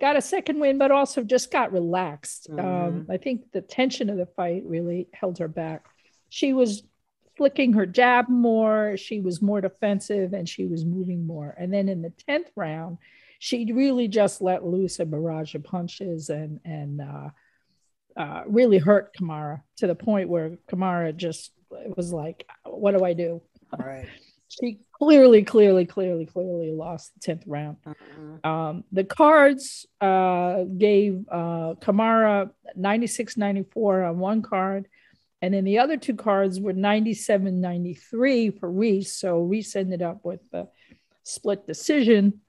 [0.00, 2.48] Got a second win, but also just got relaxed.
[2.50, 2.66] Mm-hmm.
[2.66, 5.86] Um, I think the tension of the fight really held her back.
[6.28, 6.82] She was
[7.36, 11.54] flicking her jab more, she was more defensive, and she was moving more.
[11.56, 12.98] And then in the 10th round,
[13.38, 17.30] she really just let loose a barrage of punches and, and, uh,
[18.16, 23.04] uh, really hurt Camara to the point where Camara just it was like, "What do
[23.04, 23.42] I do?"
[23.76, 24.08] Right.
[24.48, 27.78] she clearly, clearly, clearly, clearly lost the tenth round.
[27.86, 28.46] Mm-hmm.
[28.46, 34.88] Um, the cards uh, gave uh, Camara 96-94 on one card,
[35.40, 39.16] and then the other two cards were 97-93 for Reis.
[39.16, 40.68] So Reis ended up with a
[41.24, 42.40] split decision.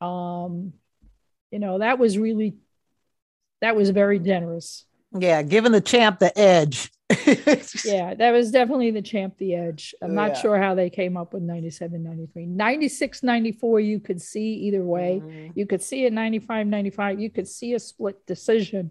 [0.00, 0.72] Um,
[1.50, 2.56] you know that was really
[3.60, 4.84] that was very generous
[5.16, 6.90] yeah, giving the champ the edge.
[7.84, 9.94] yeah, that was definitely the champ the edge.
[10.02, 10.40] I'm not yeah.
[10.40, 12.46] sure how they came up with 97, 93.
[12.46, 15.22] 96, 94, you could see either way.
[15.24, 15.58] Mm-hmm.
[15.58, 17.20] You could see a 95, 95.
[17.20, 18.90] You could see a split decision.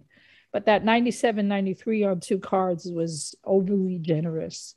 [0.52, 4.74] But that 97, 93 on two cards was overly generous.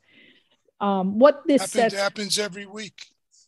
[0.80, 3.06] Um, what this happens, sets, happens every week.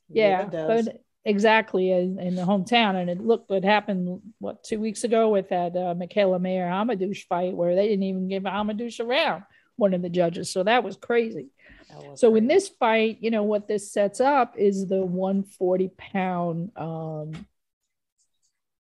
[0.08, 2.96] Yeah, yeah but exactly in, in, the hometown.
[2.96, 7.26] And it looked what happened what two weeks ago with that uh, Mikaela Mayer Hamadouche
[7.26, 9.44] fight where they didn't even give Hamadouche a round,
[9.76, 10.50] one of the judges.
[10.50, 11.48] So that was crazy.
[11.90, 12.42] That was so crazy.
[12.42, 16.70] in this fight, you know what this sets up is the 140 pound.
[16.76, 17.46] Um,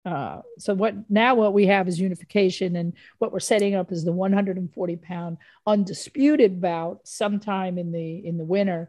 [0.04, 4.04] uh, so what now what we have is unification and what we're setting up is
[4.04, 5.36] the 140 pound
[5.66, 8.88] undisputed bout sometime in the in the winter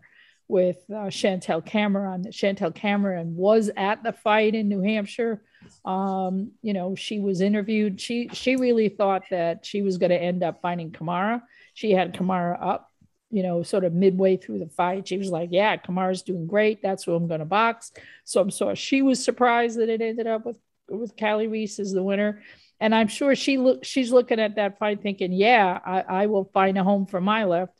[0.50, 2.32] with uh, Chantelle Cameron.
[2.32, 5.44] Chantelle Cameron was at the fight in New Hampshire.
[5.86, 8.02] Um, you know, she was interviewed.
[8.02, 11.44] She she really thought that she was going to end up fighting Camara.
[11.76, 12.92] She had Camara up,
[13.30, 15.08] you know, sort of midway through the fight.
[15.08, 16.82] She was like, "Yeah, Camara's doing great.
[16.82, 17.92] That's who I'm going to box."
[18.26, 18.76] So I'm sorry.
[18.76, 20.58] She was surprised that it ended up with
[20.90, 22.42] with Kali Reis as the winner.
[22.80, 26.46] And I'm sure she look she's looking at that fight thinking, yeah, I, I will
[26.54, 27.79] find a home for my left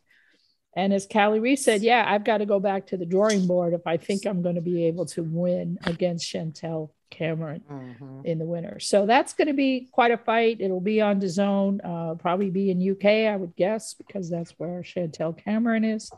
[0.76, 3.74] and as Kali Reis said, yeah, I've got to go back to the drawing board
[3.74, 8.22] if I think I'm going to be able to win against Chantelle Cameron mm-hmm.
[8.24, 8.80] in the winter.
[8.80, 10.58] So that's going to be quite a fight.
[10.62, 14.84] It'll be on DAZN, uh, probably be in UK, I would guess, because that's where
[14.84, 16.12] Chantelle Cameron is.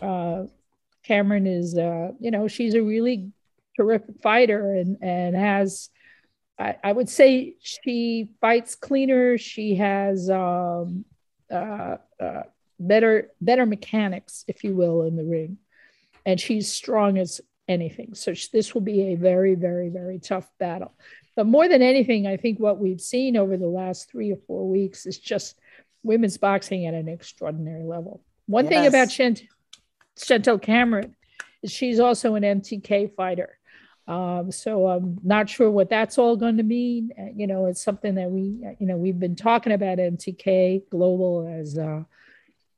[0.00, 0.44] Uh,
[1.04, 3.30] Cameron is, uh, you know, she's a really
[3.76, 5.90] terrific fighter and and has,
[6.58, 9.36] I, I would say, she fights cleaner.
[9.36, 10.30] She has.
[10.30, 11.04] Um,
[11.52, 12.42] uh, uh,
[12.78, 15.58] better better mechanics, if you will, in the ring,
[16.24, 18.14] and she's strong as anything.
[18.14, 20.94] So this will be a very, very, very tough battle.
[21.34, 24.68] But more than anything, I think what we've seen over the last three or four
[24.68, 25.58] weeks is just
[26.02, 28.22] women's boxing at an extraordinary level.
[28.46, 28.72] One yes.
[28.72, 29.42] thing about Chant-
[30.16, 31.14] Chantelle Cameron
[31.62, 33.58] is she's also an MTK fighter.
[34.08, 37.10] Um, so I'm not sure what that's all going to mean.
[37.18, 41.52] Uh, you know, it's something that we, you know, we've been talking about MTK Global
[41.52, 42.04] as uh,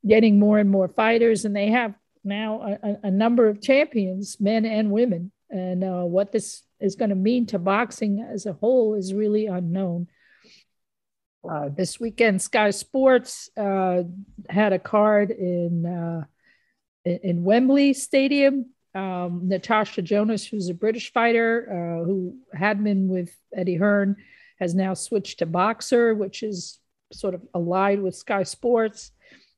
[0.07, 4.65] getting more and more fighters, and they have now a, a, number of champions, men
[4.65, 8.95] and women, and uh, what this is going to mean to boxing as a whole
[8.95, 10.07] is really unknown.
[11.49, 14.03] Uh, this weekend, Sky Sports uh,
[14.49, 16.25] had a card in uh,
[17.05, 18.71] in Wembley Stadium.
[18.95, 24.17] Um, Natasha Jonas, who's a British fighter uh, who had been with Eddie Hearn,
[24.59, 26.79] has now switched to Boxxer, which is
[27.13, 29.11] sort of allied with Sky Sports.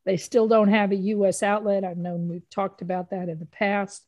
[0.06, 1.44] They still don't have a U.S.
[1.44, 1.84] outlet.
[1.84, 4.06] I've known we've talked about that in the past.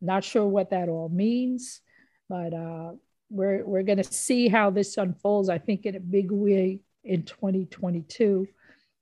[0.00, 1.80] not sure what that all means,
[2.28, 2.92] but uh,
[3.30, 5.48] we're we're going to see how this unfolds.
[5.48, 8.46] I think in a big way in 2022.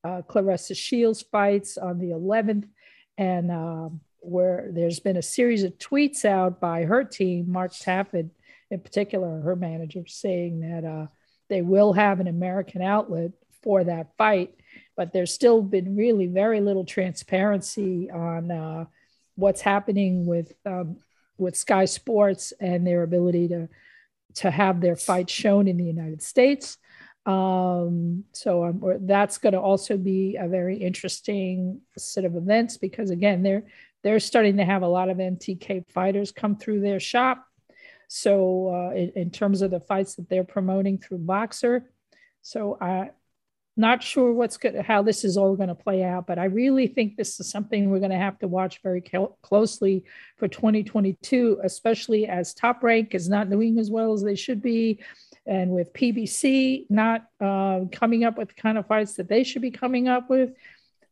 [0.04, 2.68] Uh, Claressa Shields fights on the 11th,
[3.16, 8.30] and uh, where there's been a series of tweets out by her team, Mark Taffet
[8.70, 11.06] in particular, her manager, saying that uh,
[11.48, 13.30] they will have an American outlet
[13.62, 14.54] for that fight,
[14.96, 18.84] but there's still been really very little transparency on uh,
[19.36, 20.96] what's happening with um,
[21.38, 23.68] with Sky Sports and their ability to
[24.34, 26.78] to have their fight shown in the United States.
[27.24, 33.10] Um, so um, that's going to also be a very interesting set of events because
[33.10, 33.64] again, they're
[34.02, 37.46] they're starting to have a lot of MTK fighters come through their shop.
[38.08, 41.84] So uh, in, in, terms of the fights that they're promoting through Boxxer,
[42.42, 43.10] so I
[43.76, 46.86] not sure what's good how this is all going to play out, but I really
[46.86, 49.02] think this is something we're going to have to watch very
[49.42, 50.04] closely
[50.36, 55.00] for 2022, especially as Top Rank is not doing as well as they should be
[55.46, 59.62] and with PBC not uh, coming up with the kind of fights that they should
[59.62, 60.50] be coming up with.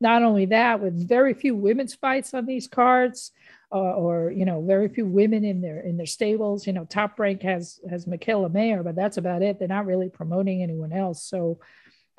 [0.00, 3.32] Not only that, with very few women's fights on these cards,
[3.72, 6.66] uh, or you know, very few women in their in their stables.
[6.66, 9.58] You know, Top Rank has has Mikaela Mayer, but that's about it.
[9.58, 11.22] They're not really promoting anyone else.
[11.22, 11.60] So,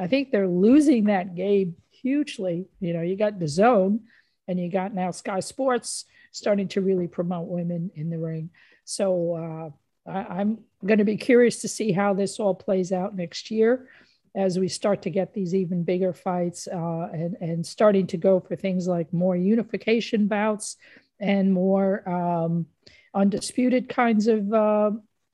[0.02, 2.66] I think they're losing that game hugely.
[2.80, 4.00] You know, you got the Zone,
[4.48, 8.50] and you got now Sky Sports starting to really promote women in the ring.
[8.84, 9.74] So
[10.08, 13.52] uh, I, am going to be curious to see how this all plays out next
[13.52, 13.90] year
[14.34, 18.40] as we start to get these even bigger fights uh, and, and starting to go
[18.40, 20.78] for things like more unification bouts
[21.20, 22.66] and more um,
[23.14, 24.92] undisputed kinds of uh,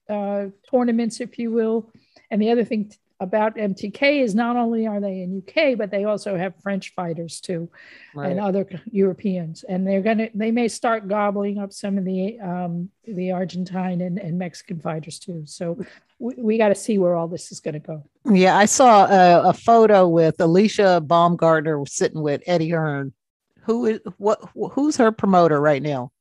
[0.10, 1.90] uh, tournaments, if you will.
[2.30, 6.04] And the other thing about MTK is not only are they in UK, but they
[6.04, 7.70] also have French fighters too,
[8.14, 8.32] right.
[8.32, 12.90] and other Europeans, and they're gonna they may start gobbling up some of the um,
[13.06, 15.44] the Argentine and, and Mexican fighters too.
[15.46, 15.80] So
[16.20, 18.04] we, we got to see where all this is going to go.
[18.26, 23.14] Yeah, I saw a, a, photo with Alicia Baumgardner sitting with Eddie Hearn.
[23.62, 24.40] Who is what?
[24.54, 26.12] Who's her promoter right now?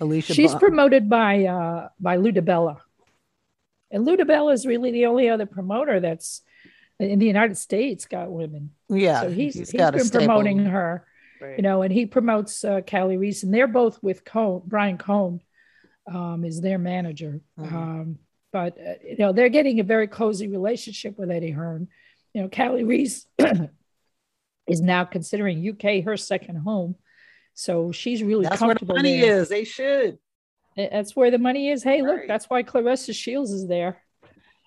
[0.00, 0.32] Alicia.
[0.32, 2.78] She's ba- promoted by uh, by Lou DiBella.
[3.90, 6.42] And Lou DiBella is really the only other promoter that's
[7.00, 8.70] in the United States got women.
[8.88, 9.22] Yeah.
[9.22, 11.06] So he's, he's, he's been promoting her,
[11.40, 11.56] right.
[11.56, 15.40] you know, and he promotes uh, Kali Reis, and they're both with Cohn, Brian Cohn
[16.12, 17.40] um, is their manager.
[17.58, 17.76] Mm-hmm.
[17.76, 18.18] Um,
[18.52, 21.88] but, uh, you know, they're getting a very cozy relationship with Eddie Hearn.
[22.34, 23.26] You know, Kali Reis
[24.66, 26.96] is now considering UK her second home.
[27.54, 28.94] So she's really That's comfortable.
[28.94, 29.40] Where the money there.
[29.40, 29.48] is.
[29.48, 30.18] They should.
[30.78, 31.82] That's where the money is.
[31.82, 34.02] Hey, look, that's why Claressa Shields is there.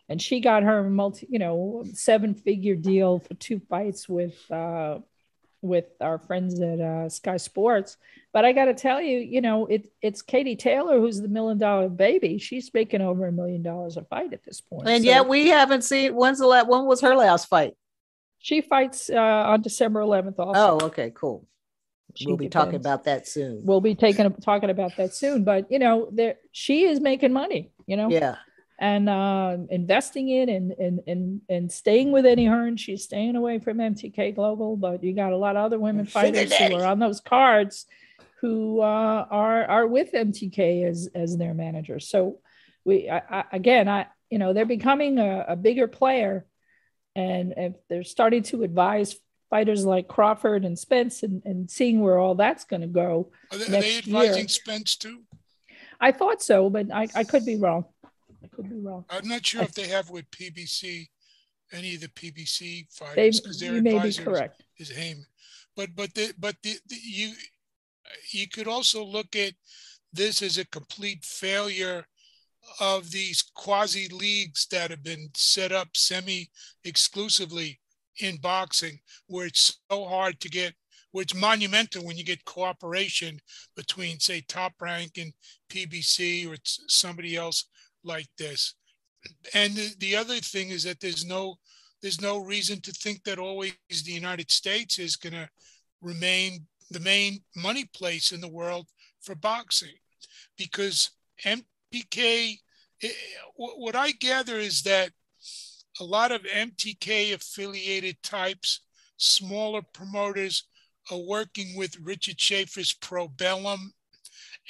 [0.09, 4.99] And she got her multi, you know, seven figure deal for two fights with uh
[5.63, 7.95] with our friends at uh, Sky Sports.
[8.33, 11.59] But I got to tell you, you know, it, it's Katie Taylor who's the million
[11.59, 12.39] dollar baby.
[12.39, 14.89] She's making over a million dollars a fight at this point.
[14.89, 17.75] And so, yet we haven't seen when's the last when was her last fight?
[18.39, 20.39] She fights uh, on December 11th.
[20.39, 20.79] Also.
[20.81, 21.47] Oh, okay, cool
[22.25, 23.61] we'll be talking about that soon.
[23.63, 25.43] We'll be taking talking about that soon.
[25.43, 27.71] But you know, there she is making money.
[27.85, 28.09] You know.
[28.09, 28.35] Yeah.
[28.79, 32.77] And uh, investing in and, and and and staying with Eddie Hearn.
[32.77, 36.51] She's staying away from MTK Global, but you got a lot of other women fighters
[36.55, 37.85] who are on those cards
[38.41, 41.99] who uh, are are with MTK as as their manager.
[41.99, 42.39] So
[42.83, 46.45] we I, I, again, I you know they're becoming a, a bigger player,
[47.15, 49.15] and if they're starting to advise
[49.51, 53.31] fighters like Crawford and Spence and, and seeing where all that's going to go.
[53.51, 54.47] Are they, are they advising year.
[54.47, 55.19] Spence too?
[55.99, 57.85] I thought so, but I, I could be wrong.
[58.43, 59.05] I could be wrong.
[59.11, 61.09] I'm not sure I, if they have with PBC
[61.73, 64.63] any of the PBC fighters because their you may be correct.
[64.77, 65.25] is Haymon.
[65.75, 67.33] But but the, but the, the, you
[68.31, 69.53] you could also look at
[70.11, 72.05] this as a complete failure
[72.79, 76.49] of these quasi leagues that have been set up semi
[76.83, 77.80] exclusively
[78.19, 80.73] in boxing where it's so hard to get
[81.11, 83.39] where it's monumental when you get cooperation
[83.75, 85.33] between say top rank and
[85.69, 87.65] pbc or it's somebody else
[88.03, 88.75] like this.
[89.53, 91.55] And the, the other thing is that there's no
[92.01, 95.49] there's no reason to think that always the united states is going to
[96.01, 98.87] remain the main money place in the world
[99.21, 99.95] for boxing.
[100.57, 101.11] Because
[101.45, 102.57] MTK
[103.03, 103.09] eh,
[103.55, 105.11] what I gather is that
[105.99, 108.81] a lot of MTK affiliated types,
[109.17, 110.67] smaller promoters,
[111.11, 113.91] are working with Richard Schaefer's Probellum,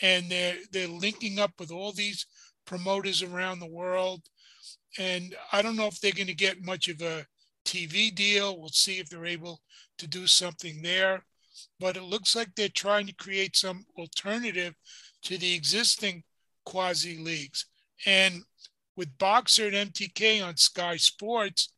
[0.01, 2.25] and they're they're linking up with all these
[2.65, 4.21] promoters around the world.
[4.97, 7.25] And I don't know if they're going to get much of a
[7.65, 8.59] TV deal.
[8.59, 9.61] We'll see if they're able
[9.97, 11.25] to do something there.
[11.79, 14.73] But it looks like they're trying to create some alternative
[15.23, 16.23] to the existing
[16.65, 17.65] quasi leagues.
[18.05, 18.43] And
[19.01, 21.73] with Boxxer and MTK on Sky Sports,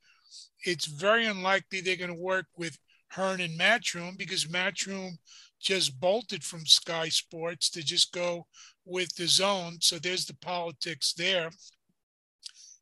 [0.66, 2.78] it's very unlikely they're going to work with
[3.12, 5.12] Hearn and Matchroom because Matchroom
[5.58, 8.46] just bolted from Sky Sports to just go
[8.84, 9.78] with the zone.
[9.80, 11.50] So there's the politics there.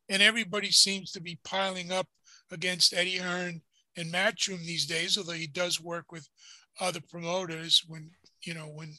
[0.09, 2.07] And everybody seems to be piling up
[2.49, 3.61] against Eddie Hearn
[3.95, 6.27] and Matchroom these days, although he does work with
[6.79, 8.09] other promoters when,
[8.41, 8.95] you know, when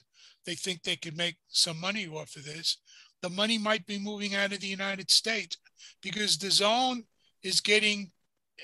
[0.46, 2.76] they think they could make some money off of this
[3.22, 5.56] the money might be moving out of the United States
[6.02, 7.04] because the zone
[7.42, 8.10] is getting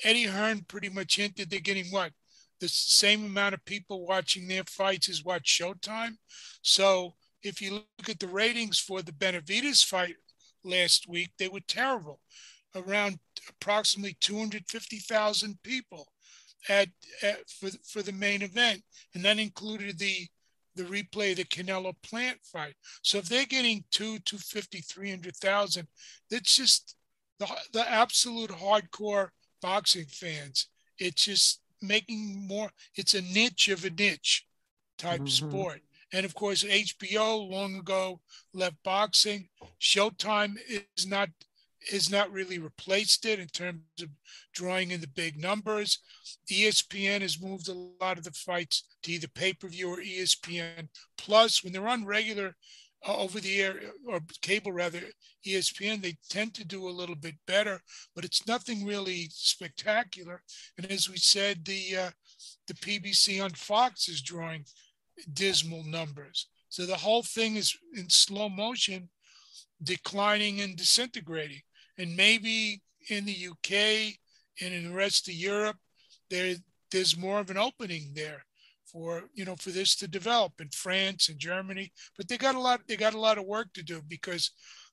[0.05, 2.13] Eddie Hearn pretty much hinted they're getting what?
[2.61, 6.17] The same amount of people watching their fights as what Showtime.
[6.63, 10.17] So if you look at the ratings for the Benavidez fight
[10.65, 12.21] last week, they were terrible,
[12.75, 16.09] around approximately 250,000 people
[16.69, 16.89] at,
[17.23, 18.83] at for for the main event,
[19.15, 20.27] and that included the
[20.79, 22.75] the replay the Canelo Plant fight.
[23.03, 25.89] So if they're getting two, 250, 300,000,
[26.31, 26.95] that's just
[27.41, 30.69] the, the absolute hardcore boxing fans.
[30.99, 34.47] It's just making more, it's a niche of a niche
[34.99, 35.49] type mm-hmm.
[35.49, 35.81] sport.
[36.13, 38.21] And of course, HBO long ago
[38.55, 39.49] left boxing.
[39.81, 41.29] Showtime is not
[41.91, 44.09] has not really replaced it in terms of
[44.53, 45.99] drawing in the big numbers.
[46.51, 50.89] ESPN has moved a lot of the fights to either pay per view or ESPN
[51.17, 51.63] Plus.
[51.63, 52.57] When they're on regular
[53.07, 55.01] uh, over the air or cable rather,
[55.47, 57.81] ESPN, they tend to do a little bit better,
[58.15, 60.43] but it's nothing really spectacular.
[60.77, 62.11] And as we said, the uh,
[62.67, 64.65] the PBC on Fox is drawing
[65.33, 66.49] dismal numbers.
[66.69, 69.09] So the whole thing is in slow motion,
[69.83, 71.63] declining and disintegrating
[71.99, 72.81] and maybe
[73.11, 74.15] in the UK
[74.61, 75.77] and in the rest of Europe,
[76.31, 76.55] there
[76.91, 78.45] there's more of an opening there
[78.87, 81.93] for you know for this to develop in France and Germany.
[82.17, 84.51] But they got a lot they got a lot of work to do because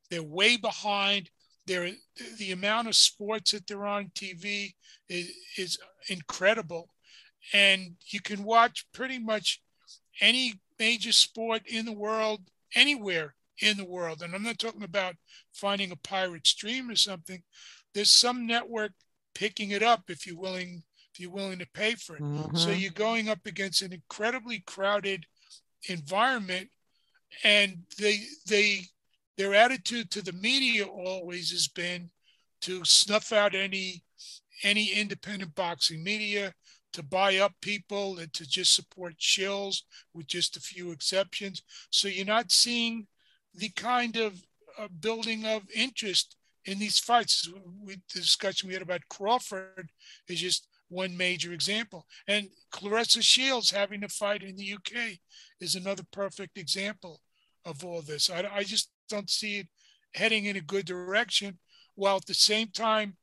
[0.09, 1.29] they're way behind.
[1.67, 1.89] They're,
[2.37, 4.75] the amount of sports that they're on TV
[5.09, 5.79] is, is
[6.09, 6.89] incredible,
[7.53, 9.63] and you can watch pretty much
[10.21, 12.41] any major sport in the world
[12.75, 14.21] anywhere in the world.
[14.21, 15.15] And I'm not talking about
[15.53, 17.41] finding a pirate stream or something.
[17.93, 18.91] There's some network
[19.33, 20.83] picking it up if you're willing
[21.13, 22.21] if you're willing to pay for it.
[22.21, 22.57] Mm-hmm.
[22.57, 25.25] So you're going up against an incredibly crowded
[25.87, 26.69] environment,
[27.43, 28.81] and they they
[29.37, 32.09] their attitude to the media always has been
[32.61, 34.03] to snuff out any
[34.63, 36.53] any independent boxing media,
[36.93, 39.83] to buy up people, and to just support shills
[40.13, 41.61] with just a few exceptions.
[41.91, 43.07] So you're not seeing
[43.55, 44.41] the kind of
[44.77, 46.35] uh, building of interest
[46.65, 47.49] in these fights.
[47.83, 49.89] We, the discussion we had about Crawford
[50.27, 52.05] is just one major example.
[52.27, 55.19] And Claressa Shields having a fight in the UK
[55.59, 57.21] is another perfect example
[57.65, 58.29] of all this.
[58.29, 59.67] I, I just don't see it
[60.13, 61.59] heading in a good direction,
[61.95, 63.17] while at the same time,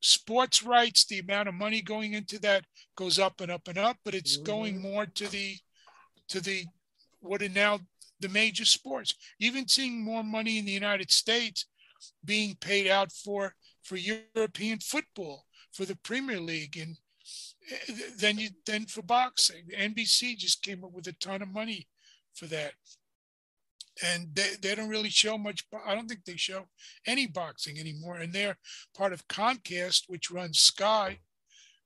[0.00, 2.64] sports rights, the amount of money going into that
[2.96, 4.92] goes up and up and up, but it's going mm-hmm.
[4.92, 5.56] more to the
[6.28, 6.64] to the
[7.20, 7.78] what are now
[8.20, 9.14] the major sports.
[9.40, 11.66] Even seeing more money in the United States
[12.24, 16.96] being paid out for for European football, for the Premier League, and
[17.70, 19.64] eh, then you then for boxing.
[19.76, 21.86] NBC just came up with a ton of money
[22.34, 22.72] for that.
[24.02, 25.64] And they, they don't really show much.
[25.86, 26.64] I don't think they show
[27.06, 28.16] any boxing anymore.
[28.16, 28.56] And they're
[28.96, 31.20] part of Comcast, which runs Sky.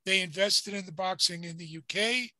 [0.05, 2.31] They invested in the boxing in the UK.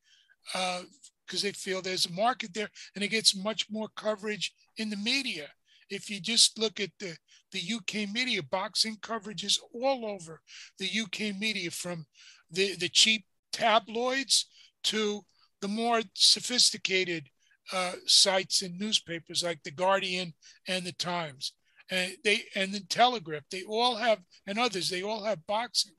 [0.54, 0.82] Uh,
[1.30, 4.96] because they feel there's a market there and it gets much more coverage in the
[4.96, 5.46] media.
[5.88, 7.16] If you just look at the,
[7.52, 10.40] the UK media, boxing coverage is all over
[10.78, 12.06] the UK media from
[12.50, 14.46] the, the cheap tabloids
[14.84, 15.24] to
[15.60, 17.28] the more sophisticated
[17.72, 20.34] uh, sites and newspapers like the Guardian
[20.66, 21.52] and the Times,
[21.90, 23.42] and they and the Telegraph.
[23.50, 24.90] They all have and others.
[24.90, 25.92] They all have boxing.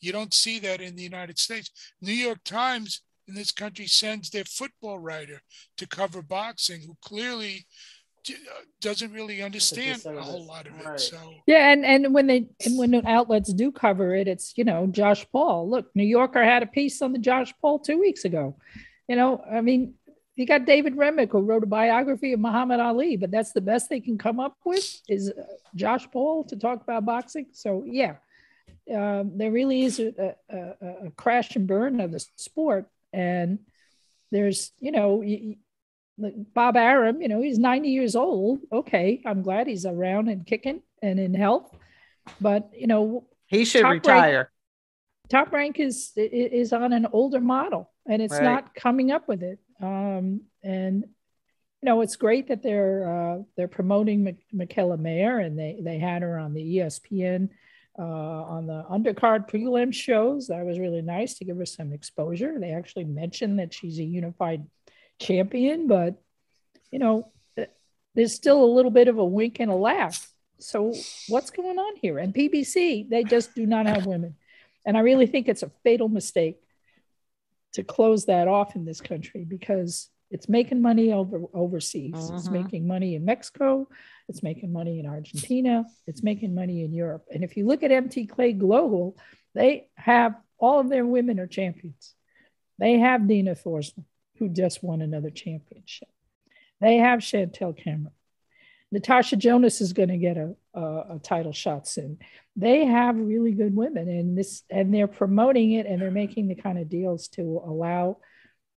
[0.00, 1.70] You don't see that in the United States.
[2.02, 5.40] New York Times in this country sends their football writer
[5.76, 7.66] to cover boxing, who clearly
[8.28, 8.32] uh,
[8.80, 11.00] doesn't really understand a whole lot of it.
[11.00, 14.64] So yeah, and and when they and when the outlets do cover it, it's you
[14.64, 15.68] know Josh Paul.
[15.68, 18.56] Look, New Yorker had a piece on the Josh Paul two weeks ago.
[19.08, 19.94] You know, I mean,
[20.36, 23.88] you got David Remnick who wrote a biography of Muhammad Ali, but that's the best
[23.88, 25.42] they can come up with is uh,
[25.74, 27.46] Josh Paul to talk about boxing.
[27.52, 28.16] So yeah,
[28.92, 33.58] um, there really is a, a, a, crash and burn of the sport, and
[34.30, 35.22] there's you know
[36.54, 38.60] Bob Arum, you know he's 90 years old.
[38.72, 41.74] Okay, I'm glad he's around and kicking and in health,
[42.40, 44.36] but you know he should retire.
[44.36, 44.48] Rank,
[45.28, 48.42] top rank is is on an older model, and it's right.
[48.42, 49.58] not coming up with it.
[49.80, 51.04] Um, and
[51.84, 56.22] you know, it's great that they're uh, they're promoting Mikaela Mayer, and they they had
[56.22, 57.50] her on the ESPN
[57.98, 60.48] uh, on the undercard prelim shows.
[60.48, 62.58] That was really nice to give her some exposure.
[62.58, 64.66] They actually mentioned that she's a unified
[65.20, 66.20] champion, but
[66.90, 67.30] you know,
[68.14, 70.30] there's still a little bit of a wink and a laugh.
[70.58, 70.94] So
[71.28, 72.18] what's going on here?
[72.18, 74.36] And PBC, they just do not have women,
[74.86, 76.60] and I really think it's a fatal mistake
[77.72, 82.12] to close that off in this country because it's making money over overseas.
[82.16, 82.34] Uh-huh.
[82.34, 82.62] It's mm-hmm.
[82.64, 83.88] making money in Mexico.
[84.28, 85.84] It's making money in Argentina.
[86.08, 87.26] It's making money in Europe.
[87.32, 89.16] And if you look at MTK Global,
[89.54, 92.16] they have all of their women are champions.
[92.80, 94.06] They have Dina Thorslund,
[94.38, 96.08] who just won another championship.
[96.80, 98.10] They have Chantelle Cameron.
[98.90, 100.82] Natasha Jonas is going to get a, a,
[101.14, 102.18] a, title shot soon.
[102.56, 106.54] They have really good women, and this and they're promoting it, and they're making the
[106.56, 108.18] kind of deals to allow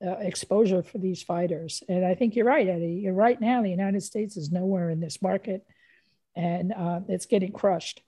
[0.05, 1.83] uh, exposure for these fighters.
[1.89, 3.09] And I think you're right, Eddie.
[3.09, 3.63] Right now.
[3.63, 5.67] The United States is nowhere in this market,
[6.35, 8.03] and uh, it's getting crushed.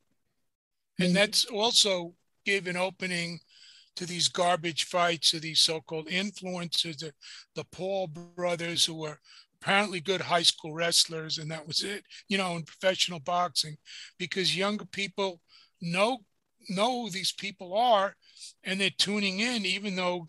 [0.98, 2.14] And that's also
[2.44, 3.40] gave an opening
[3.96, 7.12] to these garbage fights of these so-called influencers, the,
[7.54, 9.18] the Paul brothers who were
[9.60, 13.76] apparently good high school wrestlers, and that was it, you know, in professional boxing,
[14.18, 15.40] because younger people
[15.80, 16.18] know
[16.68, 18.14] know who these people are,
[18.62, 20.28] and they're tuning in, even though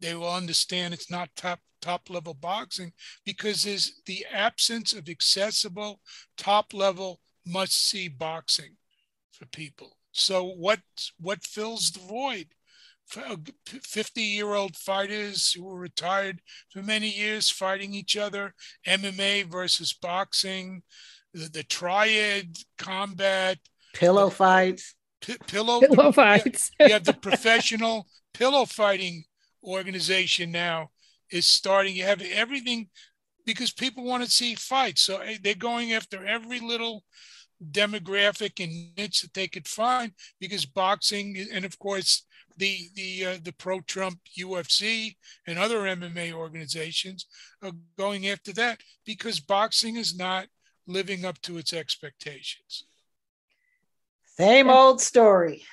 [0.00, 2.92] they will understand it's not top top level boxing,
[3.24, 6.00] because there's the absence of accessible
[6.36, 8.76] top level must see boxing
[9.32, 9.96] for people.
[10.12, 10.80] So what
[11.18, 12.48] what fills the void?
[13.08, 18.54] 50 year old fighters who were retired for many years fighting each other,
[18.86, 20.82] MMA versus boxing,
[21.32, 23.58] the, the triad combat,
[23.94, 26.70] pillow fights, p- pillow, pillow the, fights.
[26.78, 29.24] you, have the professional pillow fighting
[29.64, 30.90] organization now
[31.30, 31.94] is starting.
[31.94, 32.88] You have everything
[33.44, 35.02] because people want to see fights.
[35.02, 37.04] So eh, they're going after every little
[37.72, 42.24] demographic and niche that they could find because boxing and of course
[42.56, 47.26] the the uh, the pro Trump UFC and other MMA organizations
[47.62, 50.46] are going after that because boxing is not
[50.86, 52.84] living up to its expectations.
[54.36, 55.64] Same old story.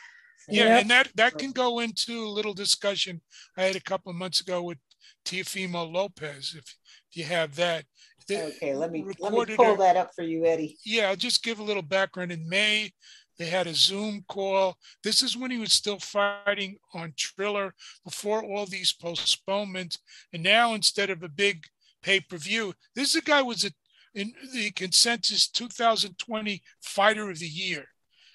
[0.48, 0.82] Yeah, yep.
[0.82, 3.22] and that that can go into a little discussion
[3.58, 4.78] I had a couple of months ago with
[5.26, 6.56] Teofimo Lopez.
[6.58, 6.76] If
[7.14, 7.86] you have that,
[8.32, 10.78] okay, let me let me pull that up for you, Eddie.
[10.86, 12.32] Yeah, I'll just give a little background.
[12.32, 12.91] In May,
[13.38, 14.78] they had a Zoom call.
[15.04, 17.74] This is when he was still fighting on Triller
[18.04, 20.00] before all these postponements.
[20.32, 21.66] And now, instead of a big
[22.02, 23.72] pay per view, this is a guy was a,
[24.14, 27.86] in the consensus 2020 fighter of the year.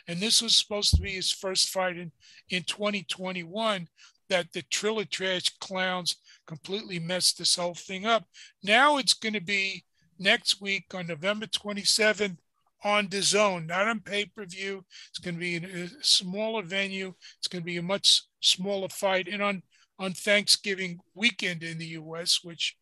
[0.09, 2.12] And this was supposed to be his first fight in,
[2.48, 3.88] in 2021
[4.28, 8.24] that the Triller Trash clowns completely messed this whole thing up.
[8.62, 9.84] Now it's going to be
[10.18, 12.36] next week on November 27th
[12.82, 14.84] on the zone, not on pay per view.
[15.11, 17.14] It's going to be a smaller venue.
[17.38, 19.62] It's going to be a much smaller fight, and on
[19.98, 22.76] on Thanksgiving weekend in the U.S., which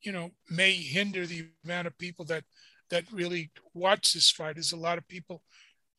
[0.00, 2.44] you know may hinder the amount of people that
[2.90, 4.58] that really watch this fight.
[4.58, 5.42] As a lot of people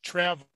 [0.02, 0.46] travel,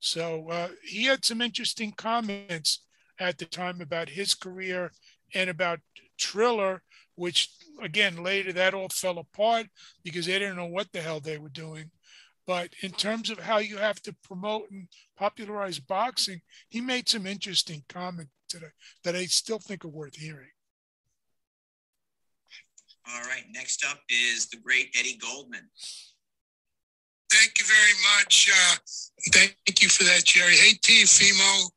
[0.00, 2.80] so uh, he had some interesting comments
[3.18, 4.90] at the time about his career
[5.34, 5.80] and about
[6.18, 6.82] Triller,
[7.14, 7.50] which
[7.82, 9.66] again later that all fell apart
[10.02, 11.90] because they didn't know what the hell they were doing.
[12.46, 17.26] But in terms of how you have to promote and popularize boxing, he made some
[17.26, 18.62] interesting comments that
[19.04, 20.50] that I still think are worth hearing.
[23.12, 25.68] All right, next up is the great Eddie Goldman.
[27.40, 28.50] Thank you very much.
[28.52, 28.76] Uh,
[29.32, 30.52] thank you for that, Jerry.
[30.52, 31.70] Hey, Teofimo.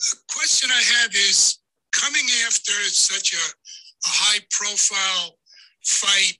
[0.00, 1.60] The question I have is
[1.96, 5.38] coming after such a, a high profile
[5.82, 6.36] fight,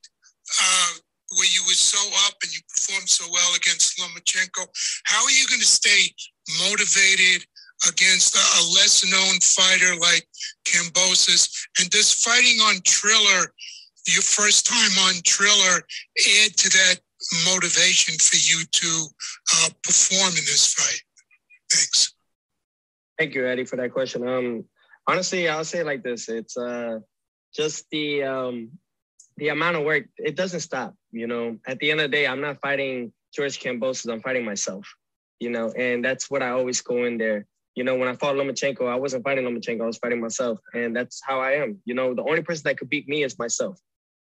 [0.61, 1.01] uh,
[1.39, 1.97] where you were so
[2.27, 4.69] up and you performed so well against Lomachenko.
[5.05, 6.13] How are you going to stay
[6.69, 7.49] motivated
[7.89, 10.29] against a, a less known fighter like
[10.67, 11.49] Kambosos?
[11.81, 13.49] And does fighting on Triller,
[14.07, 15.81] your first time on Triller,
[16.45, 17.01] add to that
[17.47, 19.07] motivation for you to
[19.57, 21.01] uh, perform in this fight?
[21.71, 22.15] Thanks.
[23.19, 24.27] Thank you, Eddie, for that question.
[24.27, 24.65] Um,
[25.07, 27.01] honestly, I'll say like this: it's uh,
[27.55, 28.71] just the um,
[29.37, 30.95] the amount of work it doesn't stop.
[31.11, 34.13] You know, at the end of the day, I'm not fighting George Kambosos.
[34.13, 34.87] I'm fighting myself.
[35.41, 37.47] You know, and that's what I always go in there.
[37.75, 39.83] You know, when I fought Lomachenko, I wasn't fighting Lomachenko.
[39.83, 41.81] I was fighting myself, and that's how I am.
[41.85, 43.79] You know, the only person that could beat me is myself.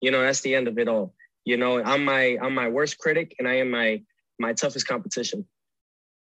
[0.02, 1.14] You know, that's the end of it all.
[1.48, 4.02] You know, I'm my I'm my worst critic, and I am my
[4.38, 5.46] my toughest competition.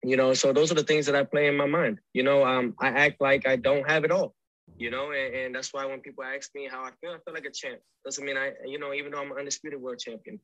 [0.03, 1.99] You know, so those are the things that I play in my mind.
[2.13, 4.35] You know, um, I act like I don't have it all
[4.77, 7.33] you know, and, and, that's why when people ask me how I feel, I feel
[7.33, 7.79] like a champ.
[8.05, 10.39] Doesn't mean I, you know, even though I'm an undisputed world champion,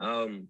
[0.00, 0.48] um,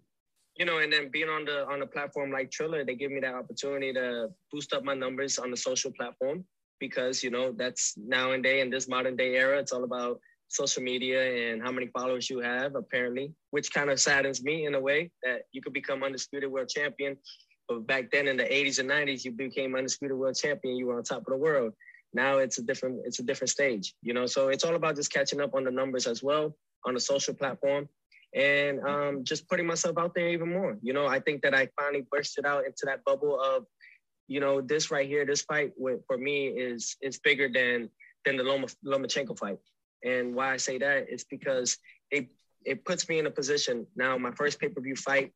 [0.57, 3.21] you know, and then being on the on a platform like Triller, they give me
[3.21, 6.45] that opportunity to boost up my numbers on the social platform
[6.81, 10.19] because you know that's now and day in this modern day era, it's all about
[10.51, 14.75] social media and how many followers you have, apparently, which kind of saddens me in
[14.75, 17.17] a way that you could become undisputed world champion.
[17.69, 20.99] But back then in the 80s and 90s, you became undisputed world champion, you were
[20.99, 21.73] on top of the world.
[22.13, 24.27] Now it's a different it's a different stage you know?
[24.27, 27.35] So it's all about just catching up on the numbers as well on the social
[27.35, 27.89] platform
[28.35, 31.07] and um, just putting myself out there even more you know?
[31.07, 33.67] I think that i finally bursted out into that bubble of
[34.27, 35.73] you know this right here this fight
[36.07, 37.89] for me is is bigger than
[38.25, 39.59] than the Loma, lomachenko fight
[40.05, 41.79] and why i say that is because
[42.11, 42.29] it
[42.65, 45.33] it puts me in a position now my first pay-per-view fight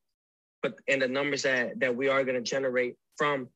[0.62, 3.48] but and the numbers that that we are going to generate from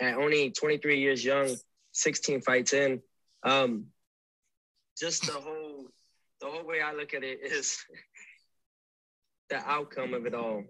[0.00, 1.56] at only 23 years young
[1.98, 3.02] 16 fights in.
[3.42, 3.86] Um,
[4.98, 5.86] just the whole
[6.40, 7.78] the whole way I look at it is
[9.50, 10.64] the outcome of it all.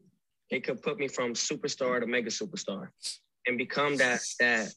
[0.50, 2.88] It could put me from superstar to mega superstar
[3.46, 4.72] and become that that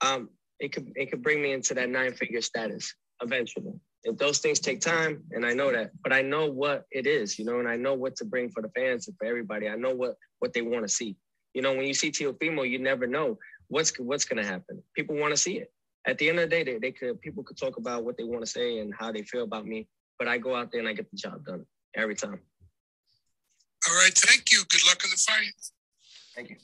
[0.00, 3.74] um it could it could bring me into that nine figure status eventually.
[4.12, 7.44] Those things take time, and I know that, but I know what it is, you
[7.44, 9.68] know, and I know what to bring for the fans and for everybody.
[9.68, 11.16] I know what what they want to see.
[11.54, 13.38] You know, when you see Teofimo, you never know
[13.68, 14.82] what's what's gonna happen.
[14.94, 15.72] People want to see it
[16.06, 18.24] at the end of the day, they, they could people could talk about what they
[18.24, 19.86] want to say and how they feel about me,
[20.18, 22.40] but I go out there and I get the job done every time.
[23.88, 24.62] All right, thank you.
[24.68, 25.52] Good luck in the fight.
[26.34, 26.56] Thank you.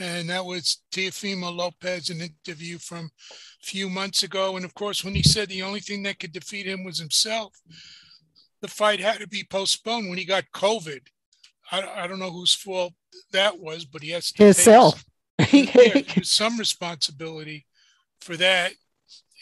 [0.00, 4.56] And that was Teofimo Lopez, an interview from a few months ago.
[4.56, 7.54] And of course, when he said the only thing that could defeat him was himself,
[8.62, 11.00] the fight had to be postponed when he got COVID.
[11.70, 12.94] I, I don't know whose fault
[13.32, 15.04] that was, but he has to himself
[15.52, 17.66] yeah, some responsibility
[18.20, 18.72] for that.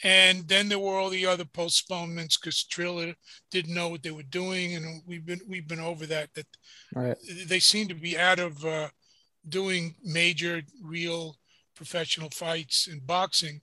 [0.04, 3.14] And then there were all the other postponements because Triller
[3.50, 6.32] didn't know what they were doing, and we've been we've been over that.
[6.34, 6.46] That
[6.94, 7.16] right.
[7.46, 8.88] they seem to be out of uh,
[9.48, 11.36] doing major, real
[11.74, 13.60] professional fights in boxing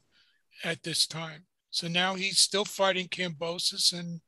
[0.64, 1.46] at this time.
[1.70, 4.22] So now he's still fighting Kambosos, and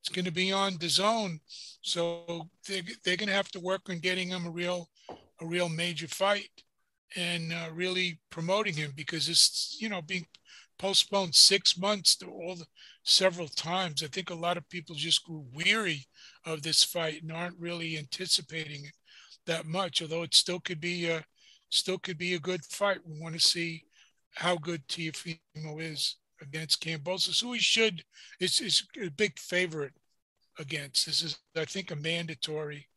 [0.00, 1.40] it's going to be on the zone.
[1.82, 4.88] So they're, they're going to have to work on getting him a real
[5.40, 6.62] a real major fight
[7.16, 10.26] and uh, really promoting him because it's you know being
[10.78, 12.66] postponed six months to all the
[13.04, 14.02] several times.
[14.02, 16.06] I think a lot of people just grew weary
[16.46, 18.94] of this fight and aren't really anticipating it
[19.46, 20.02] that much.
[20.02, 21.24] Although it still could be a
[21.70, 22.98] still could be a good fight.
[23.06, 23.84] We want to see
[24.34, 25.38] how good Teofimo
[25.78, 28.02] is against Kambosos, who he should
[28.40, 29.94] is is a big favorite
[30.58, 31.06] against.
[31.06, 32.88] This is I think a mandatory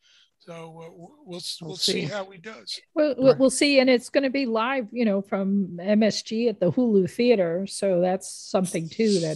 [0.47, 1.91] so uh, we'll we'll, we'll see.
[1.91, 2.01] see.
[2.03, 2.79] how he does.
[2.95, 3.37] Well, right.
[3.37, 7.11] we'll see, and it's going to be live, you know, from MSG at the Hulu
[7.11, 7.67] Theater.
[7.67, 9.35] So that's something too that,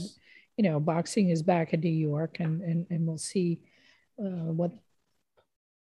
[0.55, 3.59] you know, boxing is back in New York, and and and we'll see
[4.17, 4.71] uh, what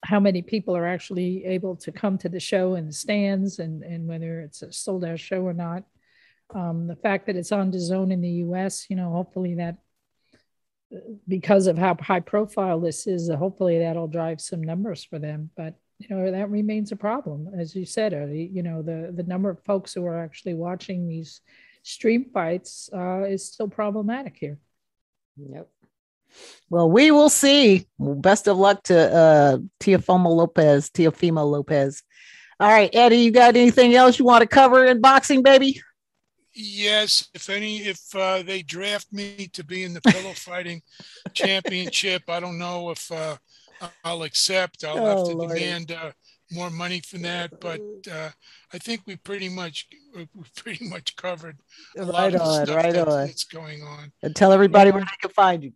[0.05, 3.83] how many people are actually able to come to the show in the stands, and
[3.83, 5.83] and whether it's a sold out show or not.
[6.53, 9.77] Um, the fact that it's on the zone in the U.S., you know, hopefully that
[11.27, 15.49] because of how high profile this is, hopefully that'll drive some numbers for them.
[15.57, 18.13] But you know that remains a problem, as you said.
[18.13, 21.41] Eddie, you know the the number of folks who are actually watching these
[21.83, 24.59] stream fights uh, is still problematic here.
[25.37, 25.69] Yep.
[26.69, 27.87] Well, we will see.
[27.99, 30.89] Best of luck to uh, Teofimo Lopez.
[30.89, 32.03] Teofimo Lopez.
[32.59, 35.81] All right, Eddie, you got anything else you want to cover in boxing, baby?
[36.53, 40.81] Yes, if any, if uh, they draft me to be in the pillow fighting
[41.33, 43.35] championship, I don't know if uh,
[44.05, 44.85] I'll accept.
[44.85, 45.49] I'll oh, have to Lord.
[45.49, 46.11] demand uh,
[46.51, 47.59] more money for that.
[47.59, 48.29] But uh,
[48.73, 51.57] I think we pretty much we pretty much covered
[51.97, 53.27] right on, right on.
[53.27, 54.13] that's going on.
[54.23, 55.73] And tell everybody where they can find you.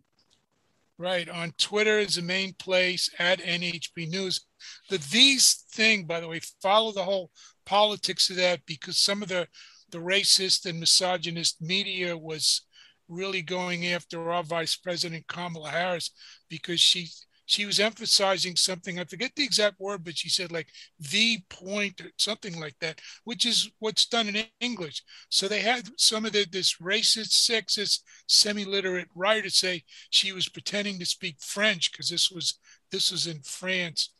[1.00, 4.44] Right on Twitter is the main place at NHB News.
[4.90, 7.30] The these thing, by the way, follow the whole
[7.64, 9.48] politics of that because some of the
[9.90, 12.66] the racist and misogynist media was
[13.08, 16.10] really going after our vice president Kamala Harris
[16.50, 17.08] because she
[17.50, 19.00] she was emphasizing something.
[19.00, 20.68] I forget the exact word, but she said like
[21.00, 25.02] the point or something like that, which is what's done in English.
[25.30, 31.00] So they had some of the, this racist, sexist, semi-literate writer say she was pretending
[31.00, 32.60] to speak French because this was
[32.92, 34.10] this was in France.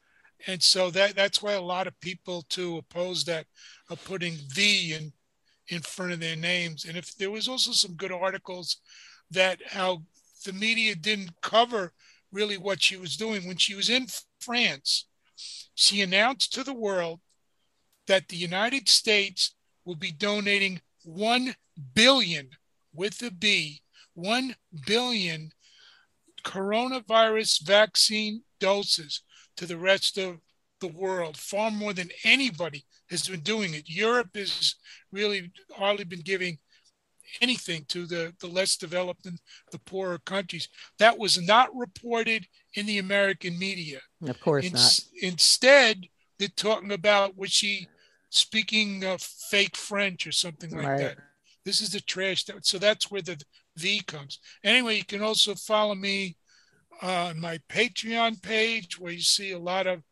[0.48, 3.46] And so that that's why a lot of people to oppose that
[3.90, 5.12] are putting the in
[5.68, 6.84] in front of their names.
[6.84, 8.78] And if there was also some good articles
[9.30, 10.02] that how
[10.44, 11.92] the media didn't cover
[12.32, 13.46] really what she was doing.
[13.46, 14.06] When she was in
[14.40, 15.06] France,
[15.74, 17.20] she announced to the world
[18.06, 19.54] that the United States
[19.84, 21.54] will be donating 1
[21.94, 22.50] billion
[22.92, 23.82] with a B,
[24.14, 24.54] 1
[24.86, 25.52] billion
[26.44, 29.22] coronavirus vaccine doses
[29.56, 30.38] to the rest of
[30.80, 33.88] the world, far more than anybody has been doing it.
[33.88, 34.74] Europe has
[35.12, 36.58] really hardly been giving
[37.40, 39.38] anything to the, the less developed and
[39.72, 40.68] the poorer countries.
[40.98, 44.00] That was not reported in the American media.
[44.26, 45.00] Of course in, not.
[45.22, 46.06] Instead,
[46.38, 47.86] they're talking about was she
[48.30, 50.98] speaking uh, fake French or something like right.
[50.98, 51.16] that.
[51.64, 52.44] This is the trash.
[52.44, 53.40] That, so that's where the
[53.76, 54.38] V comes.
[54.64, 56.36] Anyway, you can also follow me
[57.02, 60.02] on my Patreon page where you see a lot of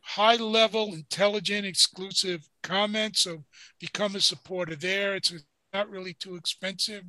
[0.00, 3.20] high level, intelligent, exclusive comments.
[3.22, 3.44] So
[3.78, 5.14] become a supporter there.
[5.14, 5.38] It's a
[5.72, 7.04] not really too expensive.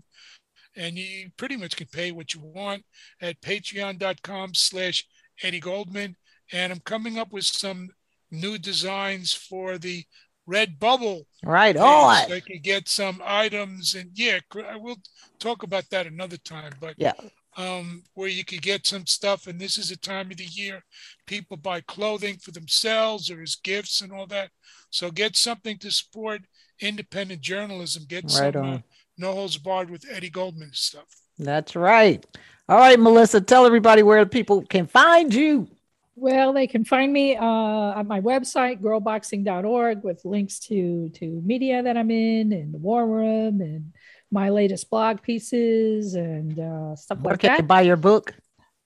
[0.75, 2.83] And you pretty much can pay what you want
[3.21, 5.05] at patreon.com slash
[5.43, 6.15] Eddie Goldman.
[6.53, 7.89] And I'm coming up with some
[8.29, 10.05] new designs for the
[10.49, 11.23] Redbubble.
[11.43, 12.27] Right on.
[12.27, 14.97] So I can get some items and yeah, I will
[15.39, 16.73] talk about that another time.
[16.79, 17.13] But yeah,
[17.57, 19.47] um, where you could get some stuff.
[19.47, 20.83] And this is a time of the year
[21.25, 24.49] people buy clothing for themselves or as gifts and all that.
[24.89, 26.41] So get something to support
[26.81, 28.03] independent journalism.
[28.07, 28.79] Get right some uh,
[29.17, 31.05] no holds barred with Eddie Goldman stuff.
[31.37, 32.25] That's right.
[32.69, 35.67] All right, Melissa, tell everybody where people can find you.
[36.15, 41.81] Well, they can find me uh, on my website, girlboxing.org, with links to to media
[41.81, 43.93] that I'm in and the War Room and
[44.31, 47.59] my latest blog pieces and uh, stuff Where like can that.
[47.59, 48.35] You buy your book?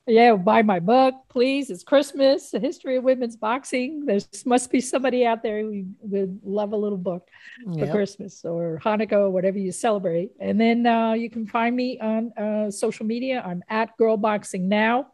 [0.08, 1.72] Yeah, buy my book, please.
[1.72, 4.06] It's Christmas, the history of women's boxing.
[4.06, 7.28] There must be somebody out there who would love a little book
[7.66, 7.88] yep.
[7.88, 10.32] for Christmas or Hanukkah or whatever you celebrate.
[10.40, 13.42] And then uh, you can find me on uh, social media.
[13.44, 15.08] I'm at Girl Boxing Now.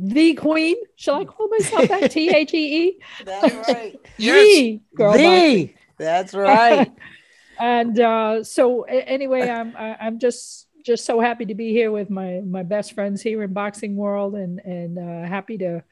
[0.00, 0.76] The Queen.
[0.96, 2.10] Shall I call myself that?
[2.10, 3.00] T H E E.
[3.26, 3.96] That's right.
[4.16, 5.18] The Girl the.
[5.18, 5.74] Boxing.
[5.98, 6.90] That's right.
[7.60, 12.42] and uh, so anyway, I'm I'm just just so happy to be here with my
[12.44, 15.82] my best friends here in boxing world and and uh, happy to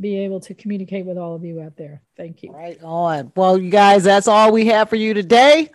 [0.00, 2.00] be able to communicate with all of you out there.
[2.16, 2.50] Thank you.
[2.50, 3.32] Right on.
[3.36, 5.70] Well you guys that's all we have for you today.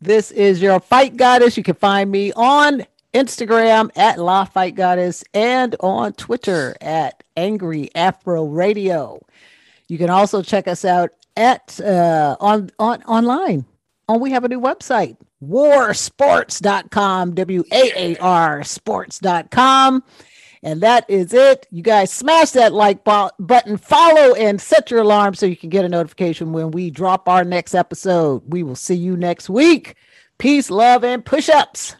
[0.00, 1.56] This is your fight goddess.
[1.56, 7.90] You can find me on instagram at la fight goddess and on twitter at angry
[7.94, 9.20] afro radio.
[9.88, 13.64] You can also check us out at uh, on on online.
[14.08, 20.04] Oh we have a new website warsports.com, W A A R sports.com.
[20.62, 21.66] And that is it.
[21.70, 25.86] You guys smash that like button, follow, and set your alarm so you can get
[25.86, 28.42] a notification when we drop our next episode.
[28.46, 29.94] We will see you next week.
[30.36, 31.96] Peace, love, and push ups.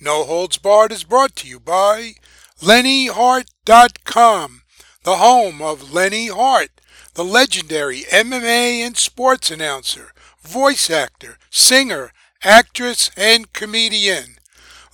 [0.00, 2.12] No Holds Barred is brought to you by
[2.60, 4.62] LenneHardt.com,
[5.02, 6.80] the home of Lenne Hardt,
[7.14, 10.12] the legendary MMA and sports announcer
[10.42, 12.12] voice actor, singer,
[12.42, 14.36] actress, and comedian.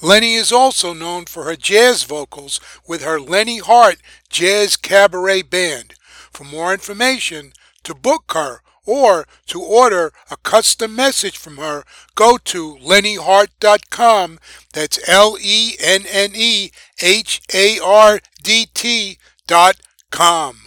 [0.03, 5.95] Lenne is also known for her jazz vocals with her Lenne Hardt Jazz Cabaret Band.
[6.33, 7.53] For more information,
[7.85, 11.85] to book her, or to order a custom message from her,
[12.15, 14.39] go to lennehardt.com.
[14.73, 16.71] That's L E N N E
[17.01, 19.77] H A R D T dot
[20.11, 20.59] com.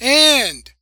[0.00, 0.72] And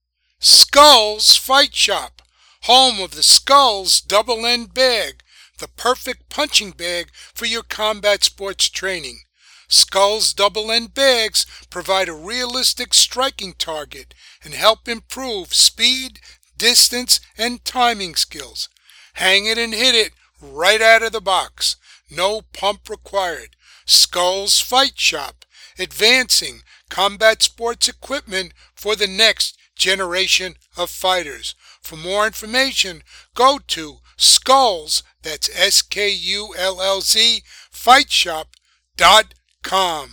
[0.41, 2.22] Skullz Fight Shop
[2.62, 5.22] home of the Skullz double end bag,
[5.58, 9.20] the perfect punching bag for your combat sports training.
[9.68, 16.20] Skullz double end bags provide a realistic striking target and help improve speed,
[16.56, 18.68] distance, and timing skills.
[19.14, 21.76] Hang it and hit it right out of the box.
[22.10, 23.56] No pump required.
[23.86, 25.44] Skullz Fight Shop,
[25.78, 26.60] advancing
[26.90, 31.54] combat sports equipment for the next generation of fighters.
[31.83, 33.03] For more information,
[33.35, 40.11] go to Skullz, that's S-K-U-L-L-Z, fightshop.com.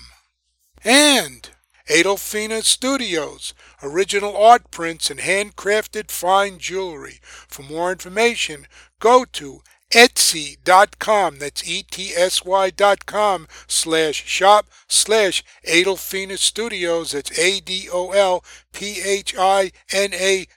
[0.84, 1.50] And
[1.90, 7.20] Adolphina Studios, original art prints and handcrafted fine jewelry.
[7.24, 8.68] For more information,
[9.00, 9.62] go to
[9.92, 18.08] Etsy.com, that's E-T-S-Y dot com slash shop slash Adolphina Studios, that's A-D-O-L-P-H-I-N-A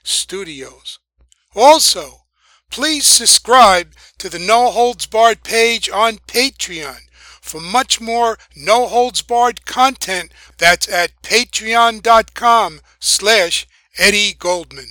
[0.03, 0.99] Studios.
[1.55, 2.21] Also,
[2.69, 6.99] please subscribe to the No Holds Barred page on Patreon
[7.41, 10.31] for much more No Holds Barred content.
[10.57, 14.87] That's at patreon.com slash Eddie Goldman.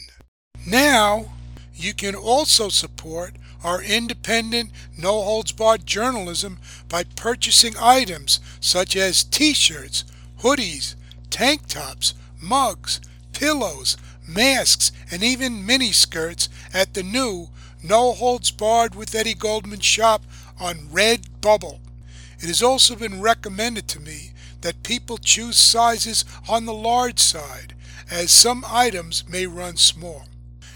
[0.67, 1.33] Now,
[1.75, 3.35] you can also support
[3.65, 6.59] our independent, no holds barred journalism
[6.89, 10.05] by purchasing items such as t shirts,
[10.41, 10.95] hoodies,
[11.31, 13.01] tank tops, mugs,
[13.33, 13.97] pillows,
[14.27, 17.49] masks, and even mini skirts at the new
[17.83, 20.23] No Holds Barred with Eddie Goldman shop
[20.61, 21.81] on Redbubble.
[22.41, 27.75] It has also been recommended to me that people choose sizes on the large side,
[28.11, 30.25] as some items may run small.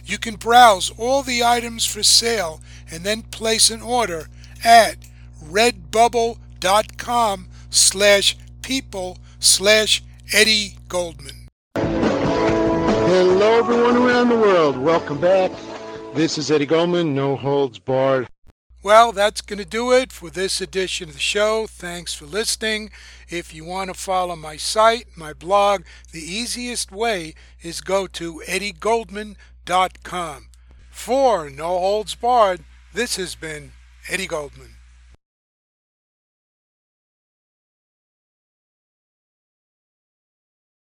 [0.04, 4.28] You can browse all the items for sale and then place an order
[4.64, 4.96] at
[5.44, 11.48] redbubble.com slash people slash Eddie Goldman.
[13.46, 14.76] Hello, everyone around the world.
[14.76, 15.52] Welcome back.
[16.14, 18.26] This is Eddie Goldman, No Holds Barred.
[18.82, 21.68] Well, that's going to do it for this edition of the show.
[21.68, 22.90] Thanks for listening.
[23.28, 28.42] If you want to follow my site, my blog, the easiest way is go to
[28.48, 30.48] eddiegoldman.com com.
[30.90, 33.70] For No Holds Barred, this has been
[34.08, 34.75] Eddie Goldman.